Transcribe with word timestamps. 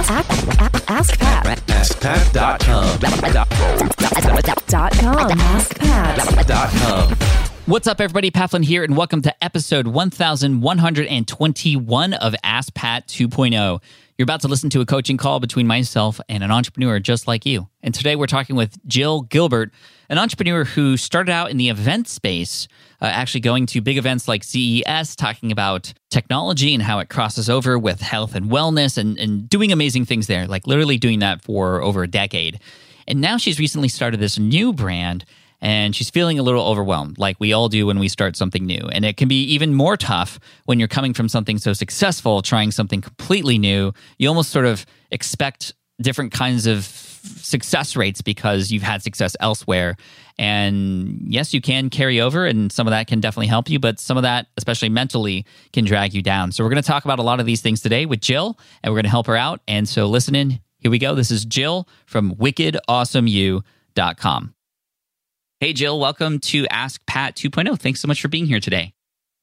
Ask, 0.00 0.10
ask, 0.58 0.90
ask 0.90 1.18
Pat. 1.18 1.60
AskPat.com. 1.68 2.98
Dot 4.66 4.92
com. 4.98 5.30
AskPat. 6.48 7.49
What's 7.70 7.86
up, 7.86 8.00
everybody? 8.00 8.32
Pat 8.32 8.50
Flynn 8.50 8.64
here, 8.64 8.82
and 8.82 8.96
welcome 8.96 9.22
to 9.22 9.44
episode 9.44 9.86
1121 9.86 12.14
of 12.14 12.34
Ask 12.42 12.74
Pat 12.74 13.06
2.0. 13.06 13.80
You're 14.18 14.24
about 14.24 14.40
to 14.40 14.48
listen 14.48 14.70
to 14.70 14.80
a 14.80 14.86
coaching 14.86 15.16
call 15.16 15.38
between 15.38 15.68
myself 15.68 16.20
and 16.28 16.42
an 16.42 16.50
entrepreneur 16.50 16.98
just 16.98 17.28
like 17.28 17.46
you. 17.46 17.68
And 17.80 17.94
today 17.94 18.16
we're 18.16 18.26
talking 18.26 18.56
with 18.56 18.84
Jill 18.88 19.22
Gilbert, 19.22 19.70
an 20.08 20.18
entrepreneur 20.18 20.64
who 20.64 20.96
started 20.96 21.30
out 21.30 21.52
in 21.52 21.58
the 21.58 21.68
event 21.68 22.08
space, 22.08 22.66
uh, 23.00 23.04
actually 23.04 23.42
going 23.42 23.66
to 23.66 23.80
big 23.80 23.98
events 23.98 24.26
like 24.26 24.42
CES, 24.42 25.14
talking 25.14 25.52
about 25.52 25.92
technology 26.10 26.74
and 26.74 26.82
how 26.82 26.98
it 26.98 27.08
crosses 27.08 27.48
over 27.48 27.78
with 27.78 28.00
health 28.00 28.34
and 28.34 28.50
wellness 28.50 28.98
and, 28.98 29.16
and 29.16 29.48
doing 29.48 29.70
amazing 29.70 30.06
things 30.06 30.26
there, 30.26 30.48
like 30.48 30.66
literally 30.66 30.98
doing 30.98 31.20
that 31.20 31.40
for 31.40 31.80
over 31.82 32.02
a 32.02 32.08
decade. 32.08 32.58
And 33.06 33.20
now 33.20 33.36
she's 33.36 33.60
recently 33.60 33.88
started 33.88 34.18
this 34.18 34.40
new 34.40 34.72
brand 34.72 35.24
and 35.60 35.94
she's 35.94 36.10
feeling 36.10 36.38
a 36.38 36.42
little 36.42 36.66
overwhelmed, 36.66 37.18
like 37.18 37.38
we 37.38 37.52
all 37.52 37.68
do 37.68 37.86
when 37.86 37.98
we 37.98 38.08
start 38.08 38.36
something 38.36 38.64
new. 38.64 38.88
And 38.92 39.04
it 39.04 39.16
can 39.16 39.28
be 39.28 39.42
even 39.44 39.74
more 39.74 39.96
tough 39.96 40.40
when 40.64 40.78
you're 40.78 40.88
coming 40.88 41.14
from 41.14 41.28
something 41.28 41.58
so 41.58 41.72
successful, 41.72 42.42
trying 42.42 42.70
something 42.70 43.00
completely 43.00 43.58
new. 43.58 43.92
You 44.18 44.28
almost 44.28 44.50
sort 44.50 44.66
of 44.66 44.86
expect 45.10 45.74
different 46.00 46.32
kinds 46.32 46.66
of 46.66 46.84
success 46.84 47.96
rates 47.96 48.22
because 48.22 48.70
you've 48.70 48.82
had 48.82 49.02
success 49.02 49.36
elsewhere. 49.40 49.96
And 50.38 51.24
yes, 51.26 51.52
you 51.52 51.60
can 51.60 51.90
carry 51.90 52.20
over, 52.20 52.46
and 52.46 52.70
some 52.72 52.86
of 52.86 52.92
that 52.92 53.08
can 53.08 53.20
definitely 53.20 53.48
help 53.48 53.68
you, 53.68 53.78
but 53.78 54.00
some 54.00 54.16
of 54.16 54.22
that, 54.22 54.46
especially 54.56 54.88
mentally, 54.88 55.44
can 55.74 55.84
drag 55.84 56.14
you 56.14 56.22
down. 56.22 56.50
So, 56.52 56.64
we're 56.64 56.70
going 56.70 56.82
to 56.82 56.88
talk 56.88 57.04
about 57.04 57.18
a 57.18 57.22
lot 57.22 57.40
of 57.40 57.46
these 57.46 57.60
things 57.60 57.82
today 57.82 58.06
with 58.06 58.22
Jill, 58.22 58.58
and 58.82 58.90
we're 58.90 58.96
going 58.96 59.04
to 59.04 59.10
help 59.10 59.26
her 59.26 59.36
out. 59.36 59.60
And 59.68 59.86
so, 59.86 60.06
listen 60.06 60.34
in. 60.34 60.60
Here 60.78 60.90
we 60.90 60.98
go. 60.98 61.14
This 61.14 61.30
is 61.30 61.44
Jill 61.44 61.86
from 62.06 62.34
wickedawesomeyou.com. 62.36 64.54
Hey, 65.60 65.74
Jill, 65.74 66.00
welcome 66.00 66.38
to 66.38 66.66
Ask 66.68 67.04
Pat 67.04 67.36
2.0. 67.36 67.78
Thanks 67.78 68.00
so 68.00 68.08
much 68.08 68.22
for 68.22 68.28
being 68.28 68.46
here 68.46 68.60
today. 68.60 68.94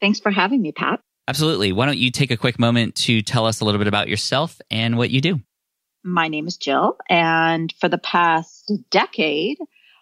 Thanks 0.02 0.20
for 0.20 0.32
having 0.32 0.64
me, 0.64 0.72
Pat. 0.72 1.00
Absolutely. 1.28 1.72
Why 1.72 1.86
don't 1.86 2.00
you 2.00 2.10
take 2.10 2.32
a 2.32 2.38
quick 2.38 2.58
moment 2.58 2.96
to 2.96 3.22
tell 3.22 3.46
us 3.46 3.62
a 3.62 3.66
little 3.66 3.78
bit 3.78 3.88
about 3.88 4.08
yourself 4.08 4.60
and 4.72 4.98
what 4.98 5.12
you 5.12 5.22
do? 5.22 5.40
My 6.04 6.28
name 6.28 6.48
is 6.48 6.58
Jill, 6.58 6.98
and 7.08 7.72
for 7.80 7.88
the 7.88 8.00
past 8.00 8.72
decade, 8.90 9.60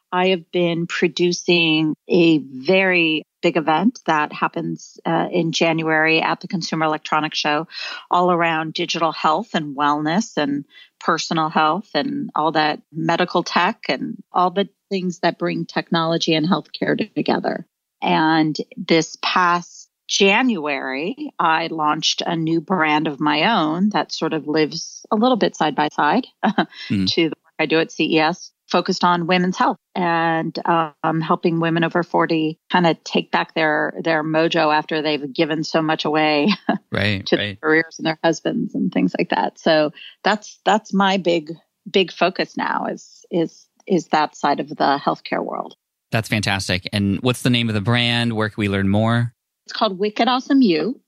I 0.10 0.28
have 0.28 0.50
been 0.54 0.88
producing 0.88 1.96
a 2.08 2.38
very 2.38 3.24
big 3.42 3.58
event 3.58 4.00
that 4.06 4.32
happens 4.32 4.98
uh, 5.06 5.28
in 5.30 5.52
January 5.52 6.22
at 6.22 6.40
the 6.40 6.48
Consumer 6.48 6.86
Electronics 6.86 7.38
Show, 7.38 7.68
all 8.10 8.32
around 8.32 8.74
digital 8.74 9.12
health 9.12 9.50
and 9.54 9.76
wellness 9.76 10.38
and 10.38 10.64
personal 11.02 11.50
health 11.50 11.90
and 11.94 12.30
all 12.36 12.54
that 12.54 12.82
medical 12.94 13.44
tech 13.44 13.84
and 13.90 14.16
all 14.32 14.52
the 14.52 14.70
things 14.90 15.20
that 15.20 15.40
bring 15.40 15.66
technology 15.66 16.34
and 16.36 16.48
healthcare 16.48 16.98
together. 17.16 17.66
And 18.02 18.56
this 18.78 19.18
past 19.22 19.90
January, 20.08 21.32
I 21.40 21.68
launched 21.68 22.22
a 22.26 22.36
new 22.36 22.62
brand 22.62 23.08
of 23.08 23.20
my 23.20 23.56
own 23.58 23.90
that 23.90 24.12
sort 24.12 24.34
of 24.34 24.48
lives 24.48 25.06
a 25.12 25.16
little 25.16 25.38
bit 25.38 25.56
side 25.56 25.76
by 25.76 25.90
side 25.90 26.28
Mhm. 26.46 27.08
to 27.14 27.30
the 27.30 27.36
work 27.36 27.54
I 27.58 27.66
do 27.66 27.80
at 27.80 27.92
CES, 27.92 28.52
focused 28.68 29.04
on 29.04 29.26
women's 29.28 29.58
health 29.58 29.78
and 29.96 30.58
um, 30.66 31.22
helping 31.22 31.60
women 31.60 31.84
over 31.84 32.04
40 32.04 32.60
kind 32.72 32.86
of 32.86 33.04
take 33.04 33.32
back 33.32 33.56
their, 33.56 33.94
their 34.04 34.24
mojo 34.24 34.74
after 34.76 35.02
they've 35.02 35.34
given 35.34 35.64
so 35.64 35.82
much 35.82 36.06
away 36.06 36.50
Right, 36.92 37.26
to 37.26 37.38
their 37.38 37.56
careers 37.56 37.96
and 37.98 38.06
their 38.06 38.20
husbands 38.24 38.76
and 38.76 38.92
things 38.92 39.14
like 39.18 39.30
that. 39.30 39.58
So 39.60 39.92
that's 40.24 40.60
that's 40.66 40.94
my 40.94 41.18
big 41.18 41.52
big 41.90 42.12
focus 42.12 42.58
now 42.58 42.88
is 42.88 43.26
is 43.32 43.68
is 43.88 44.08
that 44.08 44.36
side 44.36 44.60
of 44.60 44.70
the 44.70 45.00
healthcare 45.04 45.44
world. 45.44 45.76
That's 46.12 46.30
fantastic. 46.30 46.88
And 46.94 47.20
what's 47.22 47.42
the 47.42 47.50
name 47.50 47.70
of 47.70 47.76
the 47.76 47.82
brand? 47.82 48.34
Where 48.34 48.50
can 48.50 48.62
we 48.62 48.70
learn 48.70 48.90
more? 48.90 49.34
It's 49.66 49.74
called 49.74 49.98
Wicked 49.98 50.28
Awesome 50.28 50.62
You 50.62 51.02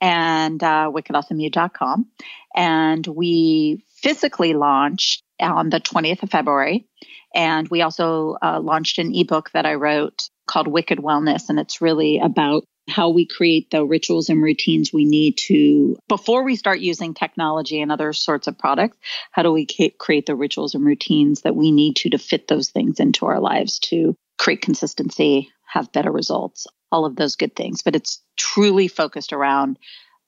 and 0.00 0.62
uh, 0.62 0.90
wickedawesomeyou.com. 0.94 2.06
And 2.54 3.06
we 3.06 3.84
physically 3.96 4.54
launched 4.54 5.22
on 5.40 5.70
the 5.70 5.80
20th 5.80 6.22
of 6.22 6.30
February. 6.30 6.86
And 7.34 7.68
we 7.68 7.82
also 7.82 8.36
uh, 8.42 8.60
launched 8.60 8.98
an 8.98 9.14
ebook 9.14 9.50
that 9.52 9.66
I 9.66 9.74
wrote 9.74 10.28
called 10.46 10.68
Wicked 10.68 10.98
Wellness. 10.98 11.48
And 11.48 11.58
it's 11.58 11.80
really 11.80 12.18
about 12.18 12.64
how 12.88 13.10
we 13.10 13.26
create 13.26 13.70
the 13.70 13.84
rituals 13.84 14.28
and 14.28 14.42
routines 14.42 14.92
we 14.92 15.04
need 15.04 15.36
to, 15.36 15.96
before 16.08 16.44
we 16.44 16.56
start 16.56 16.78
using 16.78 17.14
technology 17.14 17.80
and 17.80 17.90
other 17.90 18.12
sorts 18.12 18.46
of 18.46 18.58
products, 18.58 18.96
how 19.32 19.42
do 19.42 19.52
we 19.52 19.66
create 19.98 20.26
the 20.26 20.36
rituals 20.36 20.74
and 20.74 20.84
routines 20.84 21.42
that 21.42 21.56
we 21.56 21.72
need 21.72 21.96
to 21.96 22.10
to 22.10 22.18
fit 22.18 22.48
those 22.48 22.70
things 22.70 23.00
into 23.00 23.26
our 23.26 23.40
lives 23.40 23.78
to 23.80 24.14
create 24.38 24.62
consistency, 24.62 25.50
have 25.66 25.92
better 25.92 26.12
results, 26.12 26.66
all 26.92 27.04
of 27.04 27.16
those 27.16 27.36
good 27.36 27.56
things. 27.56 27.82
But 27.82 27.96
it's 27.96 28.22
truly 28.36 28.86
focused 28.86 29.32
around 29.32 29.78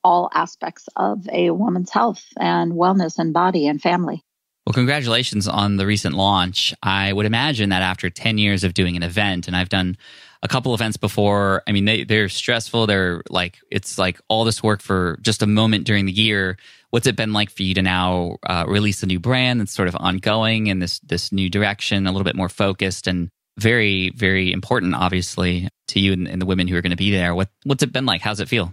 all 0.02 0.30
aspects 0.34 0.88
of 0.96 1.28
a 1.32 1.50
woman's 1.50 1.90
health 1.90 2.24
and 2.38 2.72
wellness 2.72 3.18
and 3.18 3.32
body 3.32 3.66
and 3.66 3.80
family. 3.80 4.22
Well, 4.66 4.74
congratulations 4.74 5.48
on 5.48 5.76
the 5.76 5.86
recent 5.86 6.14
launch. 6.14 6.74
I 6.82 7.12
would 7.12 7.24
imagine 7.24 7.70
that 7.70 7.82
after 7.82 8.10
10 8.10 8.36
years 8.36 8.64
of 8.64 8.74
doing 8.74 8.96
an 8.96 9.02
event, 9.02 9.46
and 9.46 9.56
I've 9.56 9.70
done 9.70 9.96
a 10.42 10.48
couple 10.48 10.72
events 10.74 10.96
before, 10.96 11.62
I 11.66 11.72
mean, 11.72 11.84
they, 11.84 12.04
they're 12.04 12.28
stressful. 12.28 12.86
They're 12.86 13.22
like, 13.28 13.58
it's 13.70 13.98
like 13.98 14.20
all 14.28 14.44
this 14.44 14.62
work 14.62 14.80
for 14.80 15.18
just 15.20 15.42
a 15.42 15.46
moment 15.46 15.84
during 15.84 16.06
the 16.06 16.12
year. 16.12 16.56
What's 16.90 17.06
it 17.06 17.16
been 17.16 17.32
like 17.32 17.50
for 17.50 17.64
you 17.64 17.74
to 17.74 17.82
now 17.82 18.36
uh, 18.44 18.64
release 18.66 19.02
a 19.02 19.06
new 19.06 19.18
brand 19.18 19.60
that's 19.60 19.74
sort 19.74 19.88
of 19.88 19.96
ongoing 19.98 20.70
and 20.70 20.80
this, 20.80 21.00
this 21.00 21.32
new 21.32 21.50
direction, 21.50 22.06
a 22.06 22.12
little 22.12 22.24
bit 22.24 22.36
more 22.36 22.48
focused 22.48 23.06
and 23.06 23.30
very, 23.58 24.10
very 24.10 24.52
important, 24.52 24.94
obviously, 24.94 25.68
to 25.88 26.00
you 26.00 26.12
and, 26.12 26.28
and 26.28 26.40
the 26.40 26.46
women 26.46 26.68
who 26.68 26.76
are 26.76 26.82
going 26.82 26.90
to 26.90 26.96
be 26.96 27.10
there? 27.10 27.34
What, 27.34 27.48
what's 27.64 27.82
it 27.82 27.92
been 27.92 28.06
like? 28.06 28.20
How's 28.20 28.40
it 28.40 28.48
feel? 28.48 28.72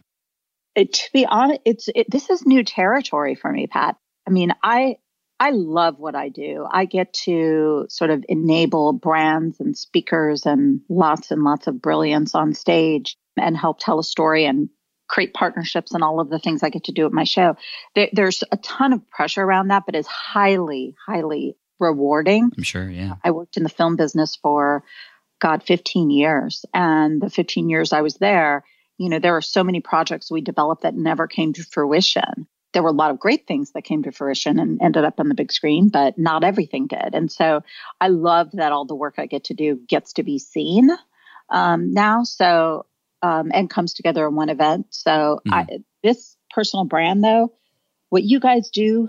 It, 0.76 0.94
to 0.94 1.10
be 1.14 1.26
honest, 1.26 1.62
it's 1.66 1.90
it, 1.96 2.12
this 2.12 2.30
is 2.30 2.46
new 2.46 2.64
territory 2.64 3.34
for 3.34 3.52
me, 3.52 3.66
Pat. 3.66 3.96
I 4.28 4.32
mean, 4.32 4.54
I 4.62 4.98
I 5.40 5.50
love 5.52 6.00
what 6.00 6.16
I 6.16 6.30
do. 6.30 6.66
I 6.70 6.86
get 6.86 7.14
to 7.26 7.88
sort 7.90 8.10
of 8.10 8.24
enable 8.30 8.94
brands 8.94 9.60
and 9.60 9.78
speakers 9.78 10.46
and 10.46 10.82
lots 10.90 11.32
and 11.32 11.44
lots 11.44 11.68
of 11.68 11.82
brilliance 11.82 12.36
on 12.36 12.54
stage 12.54 13.18
and 13.38 13.58
help 13.58 13.80
tell 13.80 14.00
a 14.00 14.04
story 14.04 14.46
and 14.46 14.70
create 15.08 15.34
partnerships 15.34 15.94
and 15.94 16.04
all 16.04 16.20
of 16.20 16.30
the 16.30 16.40
things 16.40 16.64
I 16.64 16.70
get 16.70 16.86
to 16.86 16.94
do 16.94 17.06
at 17.06 17.12
my 17.12 17.26
show. 17.26 17.58
There, 17.96 18.10
there's 18.14 18.44
a 18.52 18.58
ton 18.58 18.94
of 18.94 19.08
pressure 19.10 19.44
around 19.44 19.68
that, 19.68 19.84
but 19.86 19.96
it's 19.96 20.08
highly, 20.08 20.96
highly 21.06 21.58
rewarding. 21.80 22.50
I'm 22.58 22.64
sure, 22.64 22.90
yeah. 22.90 23.16
I 23.24 23.32
worked 23.32 23.58
in 23.58 23.64
the 23.64 23.70
film 23.70 23.98
business 23.98 24.38
for, 24.38 24.84
God, 25.42 25.64
15 25.64 26.10
years. 26.10 26.66
And 26.74 27.22
the 27.22 27.30
15 27.30 27.70
years 27.70 27.92
I 27.92 28.02
was 28.02 28.16
there, 28.16 28.64
you 28.98 29.10
know, 29.10 29.20
there 29.20 29.36
are 29.36 29.42
so 29.42 29.64
many 29.64 29.82
projects 29.82 30.32
we 30.32 30.42
developed 30.42 30.84
that 30.84 30.96
never 30.96 31.28
came 31.28 31.54
to 31.54 31.64
fruition. 31.64 32.48
There 32.76 32.84
were 32.84 32.90
a 32.90 32.92
lot 32.92 33.10
of 33.10 33.20
great 33.20 33.48
things 33.48 33.72
that 33.72 33.84
came 33.84 34.04
to 34.04 34.12
fruition 34.12 34.60
and 34.60 34.82
ended 34.82 35.06
up 35.06 35.20
on 35.20 35.30
the 35.30 35.34
big 35.34 35.52
screen, 35.52 35.88
but 35.88 36.18
not 36.18 36.44
everything 36.44 36.88
did. 36.88 37.16
And 37.16 37.32
so 37.32 37.64
I 38.02 38.10
love 38.10 38.52
that 38.52 38.74
all 38.74 38.86
the 38.86 38.96
work 38.96 39.16
I 39.18 39.28
get 39.28 39.46
to 39.46 39.54
do 39.54 39.80
gets 39.88 40.12
to 40.14 40.24
be 40.24 40.38
seen 40.38 40.92
um, 41.50 41.94
now. 41.94 42.24
So, 42.24 42.86
um, 43.22 43.50
and 43.54 43.70
comes 43.70 43.94
together 43.94 44.28
in 44.28 44.36
one 44.36 44.50
event. 44.50 44.88
So 44.90 45.40
I, 45.50 45.66
this 46.04 46.36
personal 46.54 46.84
brand, 46.84 47.24
though, 47.24 47.54
what 48.10 48.24
you 48.24 48.42
guys 48.42 48.70
do 48.70 49.08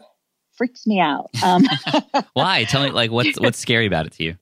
freaks 0.56 0.86
me 0.86 1.00
out. 1.00 1.30
Um, 1.42 1.64
Why? 2.34 2.64
Tell 2.64 2.84
me, 2.84 2.90
like, 2.90 3.10
what's 3.10 3.38
what's 3.40 3.58
scary 3.58 3.86
about 3.86 4.06
it 4.06 4.12
to 4.12 4.22
you? 4.24 4.36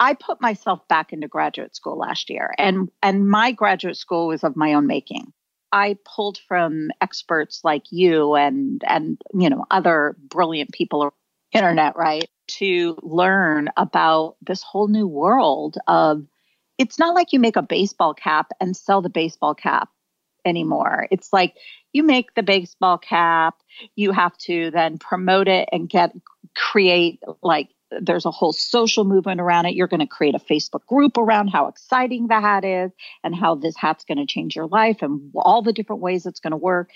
I 0.00 0.14
put 0.14 0.40
myself 0.40 0.86
back 0.88 1.12
into 1.12 1.28
graduate 1.28 1.74
school 1.76 1.96
last 1.96 2.28
year 2.28 2.52
and 2.58 2.90
and 3.02 3.28
my 3.28 3.52
graduate 3.52 3.96
school 3.96 4.26
was 4.26 4.44
of 4.44 4.56
my 4.56 4.74
own 4.74 4.86
making. 4.86 5.32
I 5.74 5.98
pulled 6.04 6.38
from 6.46 6.92
experts 7.00 7.62
like 7.64 7.90
you 7.90 8.36
and 8.36 8.80
and 8.86 9.20
you 9.34 9.50
know 9.50 9.66
other 9.72 10.16
brilliant 10.28 10.72
people 10.72 11.02
on 11.02 11.10
the 11.52 11.58
internet, 11.58 11.96
right? 11.96 12.30
To 12.58 12.96
learn 13.02 13.68
about 13.76 14.36
this 14.40 14.62
whole 14.62 14.86
new 14.86 15.08
world 15.08 15.76
of 15.88 16.24
it's 16.78 16.98
not 16.98 17.14
like 17.14 17.32
you 17.32 17.40
make 17.40 17.56
a 17.56 17.62
baseball 17.62 18.14
cap 18.14 18.52
and 18.60 18.76
sell 18.76 19.02
the 19.02 19.10
baseball 19.10 19.54
cap 19.54 19.88
anymore. 20.44 21.08
It's 21.10 21.32
like 21.32 21.54
you 21.92 22.04
make 22.04 22.34
the 22.34 22.42
baseball 22.44 22.98
cap, 22.98 23.56
you 23.96 24.12
have 24.12 24.36
to 24.38 24.70
then 24.70 24.98
promote 24.98 25.48
it 25.48 25.68
and 25.72 25.88
get 25.88 26.12
create 26.54 27.20
like 27.42 27.70
there's 28.00 28.26
a 28.26 28.30
whole 28.30 28.52
social 28.52 29.04
movement 29.04 29.40
around 29.40 29.66
it. 29.66 29.74
You're 29.74 29.86
going 29.88 30.00
to 30.00 30.06
create 30.06 30.34
a 30.34 30.38
Facebook 30.38 30.84
group 30.86 31.16
around 31.16 31.48
how 31.48 31.68
exciting 31.68 32.26
the 32.28 32.40
hat 32.40 32.64
is 32.64 32.90
and 33.22 33.34
how 33.34 33.54
this 33.54 33.76
hat's 33.76 34.04
going 34.04 34.18
to 34.18 34.26
change 34.26 34.56
your 34.56 34.66
life 34.66 34.98
and 35.02 35.30
all 35.34 35.62
the 35.62 35.72
different 35.72 36.02
ways 36.02 36.26
it's 36.26 36.40
going 36.40 36.50
to 36.52 36.56
work. 36.56 36.90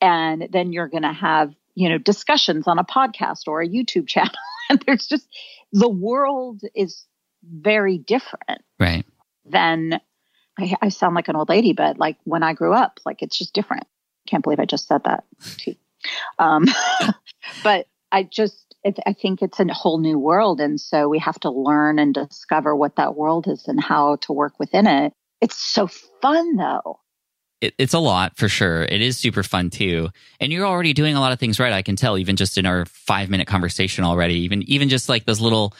And 0.00 0.48
then 0.50 0.72
you're 0.72 0.88
going 0.88 1.04
to 1.04 1.12
have, 1.12 1.54
you 1.74 1.88
know, 1.88 1.98
discussions 1.98 2.66
on 2.66 2.78
a 2.78 2.84
podcast 2.84 3.46
or 3.46 3.62
a 3.62 3.68
YouTube 3.68 4.06
channel. 4.08 4.32
and 4.68 4.82
there's 4.86 5.06
just 5.06 5.26
the 5.72 5.88
world 5.88 6.60
is 6.74 7.04
very 7.44 7.98
different 7.98 8.62
Right. 8.78 9.04
than 9.44 10.00
I, 10.58 10.74
I 10.82 10.88
sound 10.90 11.14
like 11.14 11.28
an 11.28 11.36
old 11.36 11.48
lady, 11.48 11.72
but 11.72 11.98
like 11.98 12.16
when 12.24 12.42
I 12.42 12.52
grew 12.52 12.74
up, 12.74 13.00
like 13.06 13.22
it's 13.22 13.38
just 13.38 13.54
different. 13.54 13.84
Can't 14.28 14.44
believe 14.44 14.60
I 14.60 14.66
just 14.66 14.86
said 14.86 15.04
that. 15.04 15.24
too. 15.56 15.74
Um, 16.38 16.66
but 17.64 17.86
I 18.10 18.24
just, 18.24 18.71
it, 18.84 18.98
I 19.06 19.12
think 19.12 19.42
it's 19.42 19.60
a 19.60 19.72
whole 19.72 19.98
new 19.98 20.18
world. 20.18 20.60
And 20.60 20.80
so 20.80 21.08
we 21.08 21.18
have 21.18 21.38
to 21.40 21.50
learn 21.50 21.98
and 21.98 22.14
discover 22.14 22.74
what 22.74 22.96
that 22.96 23.16
world 23.16 23.46
is 23.48 23.66
and 23.68 23.82
how 23.82 24.16
to 24.16 24.32
work 24.32 24.58
within 24.58 24.86
it. 24.86 25.12
It's 25.40 25.56
so 25.56 25.86
fun 26.20 26.56
though. 26.56 26.98
It, 27.60 27.74
it's 27.78 27.94
a 27.94 28.00
lot 28.00 28.36
for 28.36 28.48
sure. 28.48 28.82
It 28.82 29.00
is 29.00 29.16
super 29.16 29.42
fun 29.42 29.70
too. 29.70 30.08
And 30.40 30.52
you're 30.52 30.66
already 30.66 30.92
doing 30.92 31.14
a 31.14 31.20
lot 31.20 31.32
of 31.32 31.38
things 31.38 31.60
right. 31.60 31.72
I 31.72 31.82
can 31.82 31.96
tell 31.96 32.18
even 32.18 32.36
just 32.36 32.58
in 32.58 32.66
our 32.66 32.86
five 32.86 33.30
minute 33.30 33.46
conversation 33.46 34.04
already, 34.04 34.34
even, 34.40 34.62
even 34.64 34.88
just 34.88 35.08
like 35.08 35.26
those 35.26 35.40
little 35.40 35.74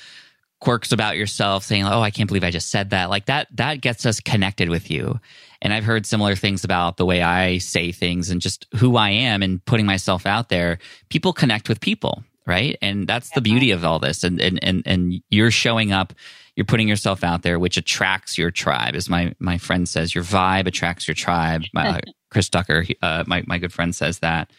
quirks 0.61 0.93
about 0.93 1.17
yourself 1.17 1.65
saying, 1.65 1.85
Oh, 1.85 2.01
I 2.01 2.13
can't 2.13 2.29
believe 2.29 2.45
I 2.45 2.53
just 2.53 2.71
said 2.71 2.91
that. 2.91 3.11
Like 3.11 3.27
that, 3.27 3.49
that 3.57 3.81
gets 3.81 4.07
us 4.07 4.21
connected 4.21 4.69
with 4.69 4.93
you. 4.93 5.19
And 5.61 5.73
I've 5.73 5.85
heard 5.85 6.07
similar 6.07 6.37
things 6.37 6.63
about 6.63 6.99
the 6.99 7.05
way 7.05 7.21
I 7.21 7.59
say 7.59 7.91
things 7.91 8.31
and 8.31 8.41
just 8.41 8.67
who 8.77 8.97
I 8.97 9.11
am 9.11 9.43
and 9.43 9.65
putting 9.65 9.87
myself 9.87 10.25
out 10.25 10.51
there. 10.51 10.79
People 11.09 11.33
connect 11.33 11.69
with 11.69 11.81
people, 11.81 12.23
right? 12.47 12.77
And 12.83 13.07
that's 13.07 13.31
the 13.31 13.41
beauty 13.41 13.71
of 13.71 13.85
all 13.85 13.99
this. 13.99 14.25
And, 14.25 14.41
and, 14.41 14.59
and, 14.63 14.83
and 14.87 15.23
you're 15.31 15.51
showing 15.51 15.93
up, 15.93 16.13
you're 16.57 16.67
putting 16.67 16.89
yourself 16.89 17.25
out 17.25 17.43
there, 17.43 17.59
which 17.59 17.77
attracts 17.77 18.37
your 18.37 18.51
tribe. 18.51 18.95
As 18.95 19.09
my, 19.09 19.35
my 19.39 19.59
friend 19.59 19.89
says, 19.89 20.15
your 20.15 20.25
vibe 20.25 20.67
attracts 20.67 21.07
your 21.07 21.15
tribe. 21.15 21.63
My, 21.73 22.01
Chris 22.31 22.49
Ducker, 22.49 22.85
uh, 23.03 23.25
my, 23.27 23.43
my 23.47 23.59
good 23.59 23.73
friend 23.73 23.95
says 23.95 24.19
that. 24.21 24.51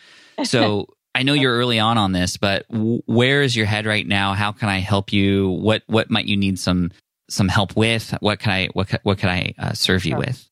So 0.44 0.88
I 1.16 1.24
know 1.24 1.34
you're 1.34 1.56
early 1.56 1.80
on 1.80 1.98
on 1.98 2.12
this, 2.12 2.38
but 2.38 2.68
w- 2.70 3.02
where 3.06 3.42
is 3.42 3.56
your 3.56 3.66
head 3.66 3.86
right 3.86 4.08
now? 4.08 4.34
How 4.34 4.52
can 4.52 4.70
I 4.70 4.80
help 4.80 5.12
you? 5.12 5.50
What, 5.50 5.84
what 5.88 6.10
might 6.10 6.26
you 6.26 6.38
need 6.38 6.58
some, 6.60 6.92
some 7.30 7.48
help 7.48 7.76
with? 7.76 8.16
What 8.20 8.40
can 8.40 8.52
I, 8.52 8.68
what, 8.74 8.90
what 9.04 9.18
can 9.18 9.30
I 9.30 9.54
uh, 9.58 9.74
serve 9.74 10.06
you 10.06 10.12
Sure. 10.12 10.20
with? 10.20 10.50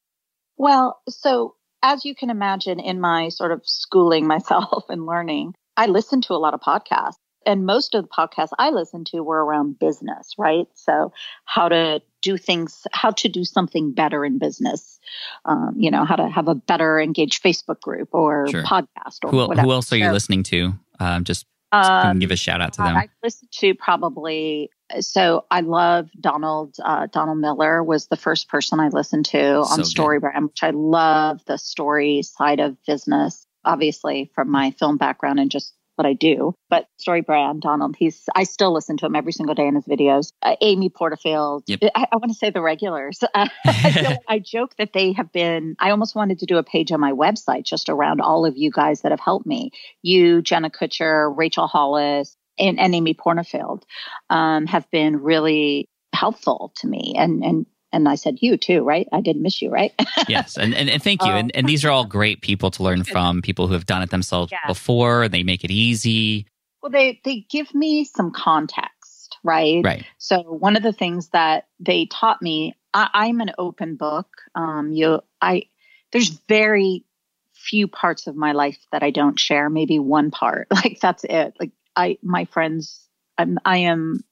Well, 0.58 1.02
so 1.10 1.56
as 1.82 2.06
you 2.06 2.14
can 2.14 2.30
imagine, 2.30 2.80
in 2.80 3.02
my 3.02 3.30
sort 3.30 3.52
of 3.52 3.62
schooling 3.66 4.28
myself 4.28 4.86
and 4.90 5.06
learning, 5.06 5.54
I 5.78 5.88
listened 5.88 6.24
to 6.26 6.34
a 6.34 6.36
lot 6.36 6.54
of 6.54 6.60
podcasts. 6.60 7.16
And 7.46 7.66
most 7.66 7.96
of 7.96 8.04
the 8.04 8.10
podcasts 8.10 8.52
I 8.60 8.70
listened 8.70 9.08
to 9.08 9.22
were 9.22 9.44
around 9.44 9.80
business, 9.80 10.34
right? 10.38 10.68
So, 10.76 11.12
how 11.46 11.70
to 11.70 12.02
do 12.22 12.38
things, 12.38 12.86
how 12.92 13.12
to 13.12 13.28
do 13.30 13.44
something 13.44 13.94
better 13.94 14.24
in 14.24 14.38
business, 14.38 15.00
um, 15.46 15.74
you 15.76 15.90
know, 15.90 16.06
how 16.06 16.16
to 16.16 16.28
have 16.30 16.48
a 16.48 16.56
better 16.56 17.00
engaged 17.00 17.42
Facebook 17.44 17.82
group 17.82 18.10
or 18.12 18.48
Sure. 18.50 18.64
podcast 18.64 19.18
or 19.24 19.32
Who, 19.32 19.38
whatever. 19.48 19.66
who 19.66 19.72
else 19.72 19.92
are 19.92 19.98
you 19.98 20.06
So, 20.06 20.12
listening 20.12 20.44
to? 20.44 20.74
Um, 21.00 21.24
just 21.24 21.46
um, 21.72 22.20
give 22.20 22.32
a 22.32 22.36
shout 22.36 22.62
out 22.62 22.74
to 22.74 22.82
them. 22.84 22.96
I 22.96 23.10
listened 23.24 23.50
to 23.54 23.74
probably 23.74 24.70
so 25.00 25.46
I 25.50 25.62
love 25.62 26.10
Donald 26.20 26.76
uh, 26.84 27.08
Donald 27.12 27.38
Miller 27.40 27.82
was 27.82 28.08
the 28.08 28.18
first 28.18 28.50
person 28.50 28.80
I 28.80 28.90
listened 28.90 29.26
to 29.28 29.62
on 29.62 29.78
good. 29.78 29.86
StoryBrand, 29.86 30.44
which 30.50 30.64
I 30.64 30.72
love 30.72 31.40
the 31.46 31.58
story 31.58 32.22
side 32.24 32.60
of 32.60 32.76
business, 32.86 33.48
obviously 33.64 34.32
from 34.36 34.52
my 34.52 34.72
film 34.72 34.98
background 34.98 35.40
and 35.40 35.50
just 35.50 35.74
what 36.02 36.10
I 36.10 36.14
do. 36.14 36.56
But 36.70 36.88
Story 36.98 37.22
Brand 37.22 37.62
Donald, 37.62 37.96
he's 37.96 38.28
I 38.36 38.44
still 38.44 38.74
listen 38.74 38.98
to 38.98 39.06
him 39.06 39.16
every 39.16 39.34
single 39.34 39.54
day 39.54 39.68
in 39.68 39.76
his 39.76 39.86
videos. 39.86 40.32
Uh, 40.42 40.56
Amy 40.62 40.90
Porterfield, 40.90 41.64
Yep. 41.68 41.80
I, 41.96 42.08
I 42.12 42.16
want 42.16 42.32
to 42.32 42.34
say 42.34 42.50
the 42.50 42.62
regulars. 42.62 43.20
Uh, 43.22 43.48
I, 43.66 44.18
I 44.28 44.40
joke 44.40 44.76
that 44.78 44.94
they 44.94 45.14
have 45.14 45.32
been. 45.32 45.76
I 45.80 45.92
almost 45.92 46.16
wanted 46.16 46.40
to 46.40 46.46
do 46.48 46.58
a 46.58 46.64
page 46.64 46.92
on 46.92 47.00
my 47.00 47.12
website 47.12 47.64
just 47.64 47.88
around 47.88 48.20
all 48.20 48.46
of 48.46 48.58
you 48.58 48.72
guys 48.72 49.02
that 49.02 49.12
have 49.12 49.20
helped 49.20 49.46
me. 49.46 49.72
You, 50.02 50.42
Jenna 50.42 50.72
Kutcher, 50.72 51.32
Rachel 51.36 51.68
Hollis, 51.68 52.36
and, 52.58 52.80
and 52.80 52.96
Amy 52.96 53.14
Porterfield 53.14 53.86
um, 54.30 54.66
have 54.66 54.90
been 54.90 55.22
really 55.22 55.88
helpful 56.14 56.74
to 56.78 56.88
me. 56.88 57.14
And 57.18 57.44
and 57.44 57.66
and 57.94 58.08
I 58.08 58.16
said 58.16 58.38
you 58.42 58.58
too, 58.58 58.84
right? 58.84 59.08
I 59.12 59.22
didn't 59.22 59.42
miss 59.42 59.62
you, 59.62 59.70
right? 59.70 59.94
yes, 60.28 60.58
and, 60.58 60.74
and, 60.74 60.90
and 60.90 61.02
thank 61.04 61.24
you. 61.24 61.32
Oh. 61.32 61.36
And, 61.36 61.56
and 61.56 61.68
these 61.68 61.84
are 61.86 61.90
all 61.90 62.06
great 62.06 62.42
people 62.42 62.72
to 62.72 62.84
learn 62.84 63.04
from, 63.04 63.42
people 63.42 63.68
who 63.68 63.74
have 63.74 63.86
done 63.86 64.02
it 64.02 64.10
themselves 64.10 64.52
Yeah. 64.52 64.60
before. 64.68 65.28
They 65.28 65.44
make 65.44 65.64
it 65.64 65.72
easy. 65.72 66.48
well, 66.82 66.92
they 66.92 67.20
they 67.24 67.46
give 67.50 67.74
me 67.76 68.06
some 68.06 68.32
context, 68.32 69.38
right? 69.44 69.84
Right. 69.84 70.06
So 70.18 70.42
one 70.42 70.76
of 70.76 70.84
the 70.84 70.94
things 70.94 71.30
that 71.30 71.68
they 71.80 72.06
taught 72.08 72.42
me, 72.42 72.76
I, 72.94 73.10
I'm 73.14 73.42
an 73.42 73.52
open 73.58 73.96
book. 73.96 74.28
Um, 74.56 74.92
you, 74.92 75.22
I, 75.42 75.64
there's 76.12 76.30
very 76.48 77.06
few 77.54 77.88
parts 77.88 78.26
of 78.28 78.36
my 78.36 78.54
life 78.54 78.78
that 78.92 79.04
I 79.04 79.12
don't 79.12 79.40
share. 79.40 79.70
Maybe 79.70 80.00
one 80.00 80.32
part, 80.32 80.68
like 80.72 81.00
that's 81.02 81.24
it. 81.24 81.56
Like 81.60 81.72
I, 81.96 82.18
my 82.24 82.46
friends, 82.46 83.08
I'm, 83.38 83.60
I 83.66 83.78
am, 83.78 84.24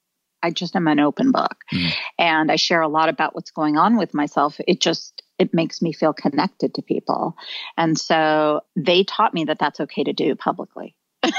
I 0.41 0.51
just 0.51 0.75
am 0.75 0.87
an 0.87 0.99
open 0.99 1.31
book, 1.31 1.63
Mhm. 1.71 1.91
and 2.17 2.51
I 2.51 2.55
share 2.55 2.81
a 2.81 2.87
lot 2.87 3.09
about 3.09 3.35
what's 3.35 3.51
going 3.51 3.77
on 3.77 3.97
with 3.97 4.13
myself. 4.13 4.59
It 4.67 4.79
just 4.79 5.21
it 5.37 5.53
makes 5.53 5.81
me 5.81 5.93
feel 5.93 6.13
connected 6.13 6.73
to 6.75 6.81
people, 6.81 7.35
and 7.77 7.97
so 7.97 8.61
they 8.75 9.03
taught 9.03 9.33
me 9.33 9.45
that 9.45 9.59
that's 9.59 9.79
okay 9.79 10.03
to 10.03 10.13
do 10.13 10.35
publicly. 10.35 10.95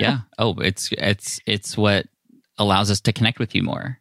Yeah. 0.00 0.20
Oh, 0.38 0.54
it's 0.60 0.88
it's 0.92 1.40
it's 1.46 1.76
what 1.76 2.06
allows 2.56 2.90
us 2.90 3.02
to 3.02 3.12
connect 3.12 3.38
with 3.38 3.54
you 3.54 3.62
more 3.62 3.98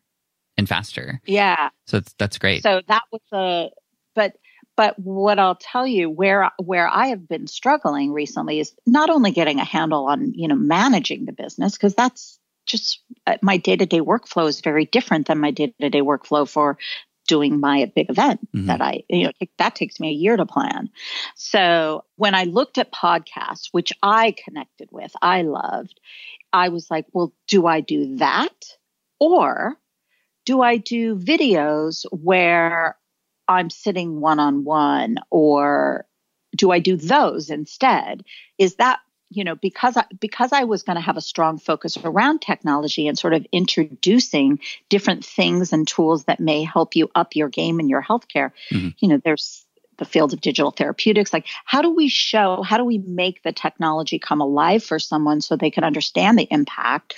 and 0.58 0.68
faster. 0.68 1.22
Yeah. 1.26 1.70
So 1.88 1.98
it's, 1.98 2.14
that's 2.18 2.38
great. 2.38 2.64
So 2.64 2.82
that 2.88 3.04
was 3.12 3.22
a, 3.34 3.70
but 4.16 4.38
but 4.78 4.98
what 4.98 5.40
I'll 5.40 5.56
tell 5.56 5.86
you 5.86 6.10
where 6.10 6.52
where 6.58 6.88
I 6.88 7.08
have 7.08 7.28
been 7.28 7.48
struggling 7.48 8.14
recently 8.14 8.62
is 8.62 8.74
not 8.86 9.10
only 9.10 9.32
getting 9.32 9.60
a 9.60 9.66
handle 9.66 10.06
on 10.06 10.34
you 10.34 10.48
know 10.48 10.56
managing 10.56 11.26
the 11.26 11.34
business 11.34 11.74
because 11.74 11.96
that's 11.96 12.39
just 12.70 13.02
uh, 13.28 13.38
my 13.42 13.58
day 13.58 13.76
to 13.76 13.86
day 13.86 14.00
workflow 14.00 14.48
is 14.48 14.62
very 14.62 14.86
different 14.86 15.28
than 15.28 15.40
my 15.40 15.52
day 15.52 15.74
to 15.82 15.90
day 15.90 16.02
workflow 16.02 16.48
for 16.48 16.78
doing 17.28 17.60
my 17.60 17.92
big 17.96 18.10
event 18.10 18.40
Mhm. 18.56 18.68
that 18.68 18.82
I 18.82 19.04
you 19.10 19.26
know 19.26 19.32
that 19.58 19.76
takes 19.76 20.00
me 20.00 20.10
a 20.10 20.20
year 20.24 20.38
to 20.38 20.46
plan. 20.46 20.90
So 21.36 22.04
when 22.16 22.34
I 22.36 22.46
looked 22.46 22.78
at 22.78 22.92
podcasts, 22.92 23.70
which 23.72 23.92
I 24.02 24.34
connected 24.46 24.90
with, 24.92 25.12
I 25.22 25.42
loved, 25.42 26.00
I 26.54 26.70
was 26.70 26.90
like, 26.90 27.06
well, 27.14 27.34
do 27.48 27.66
I 27.68 27.82
do 27.82 28.18
that 28.18 28.78
or 29.20 29.78
do 30.46 30.62
I 30.62 30.78
do 30.78 31.16
videos 31.16 32.06
where 32.12 32.98
I'm 33.48 33.70
sitting 33.70 34.20
one 34.22 34.40
on 34.40 34.64
one 34.64 35.18
or 35.30 36.06
do 36.56 36.72
I 36.72 36.80
do 36.80 36.96
those 36.98 37.50
instead? 37.50 38.24
Is 38.58 38.76
that 38.76 39.00
you 39.30 39.44
know 39.44 39.56
because 39.56 39.96
I 39.98 40.06
because 40.20 40.52
I 40.52 40.64
was 40.64 40.84
going 40.84 40.96
to 40.96 41.02
have 41.02 41.18
a 41.18 41.22
strong 41.22 41.60
focus 41.60 41.98
around 42.04 42.42
technology 42.42 43.08
and 43.08 43.18
sort 43.18 43.34
of 43.34 43.46
introducing 43.52 44.60
different 44.90 45.24
things 45.26 45.74
and 45.74 45.88
tools 45.88 46.26
that 46.26 46.40
may 46.40 46.64
help 46.64 46.96
you 46.96 47.10
up 47.16 47.36
your 47.36 47.50
game 47.50 47.80
in 47.80 47.90
your 47.90 48.04
healthcare. 48.04 48.52
Mhm. 48.72 48.96
You 49.00 49.10
know, 49.10 49.22
there's 49.24 49.66
the 50.00 50.06
field 50.06 50.34
of 50.34 50.42
digital 50.42 50.72
therapeutics. 50.72 51.32
Like, 51.32 51.46
how 51.66 51.82
do 51.82 51.94
we 51.94 52.08
show, 52.08 52.64
how 52.64 52.78
do 52.78 52.84
we 52.86 52.98
make 52.98 53.44
the 53.44 53.52
technology 53.52 54.18
come 54.18 54.42
alive 54.42 54.84
for 54.84 54.98
someone 54.98 55.42
so 55.42 55.56
they 55.56 55.70
can 55.70 55.84
understand 55.84 56.40
the 56.40 56.48
impact? 56.50 57.14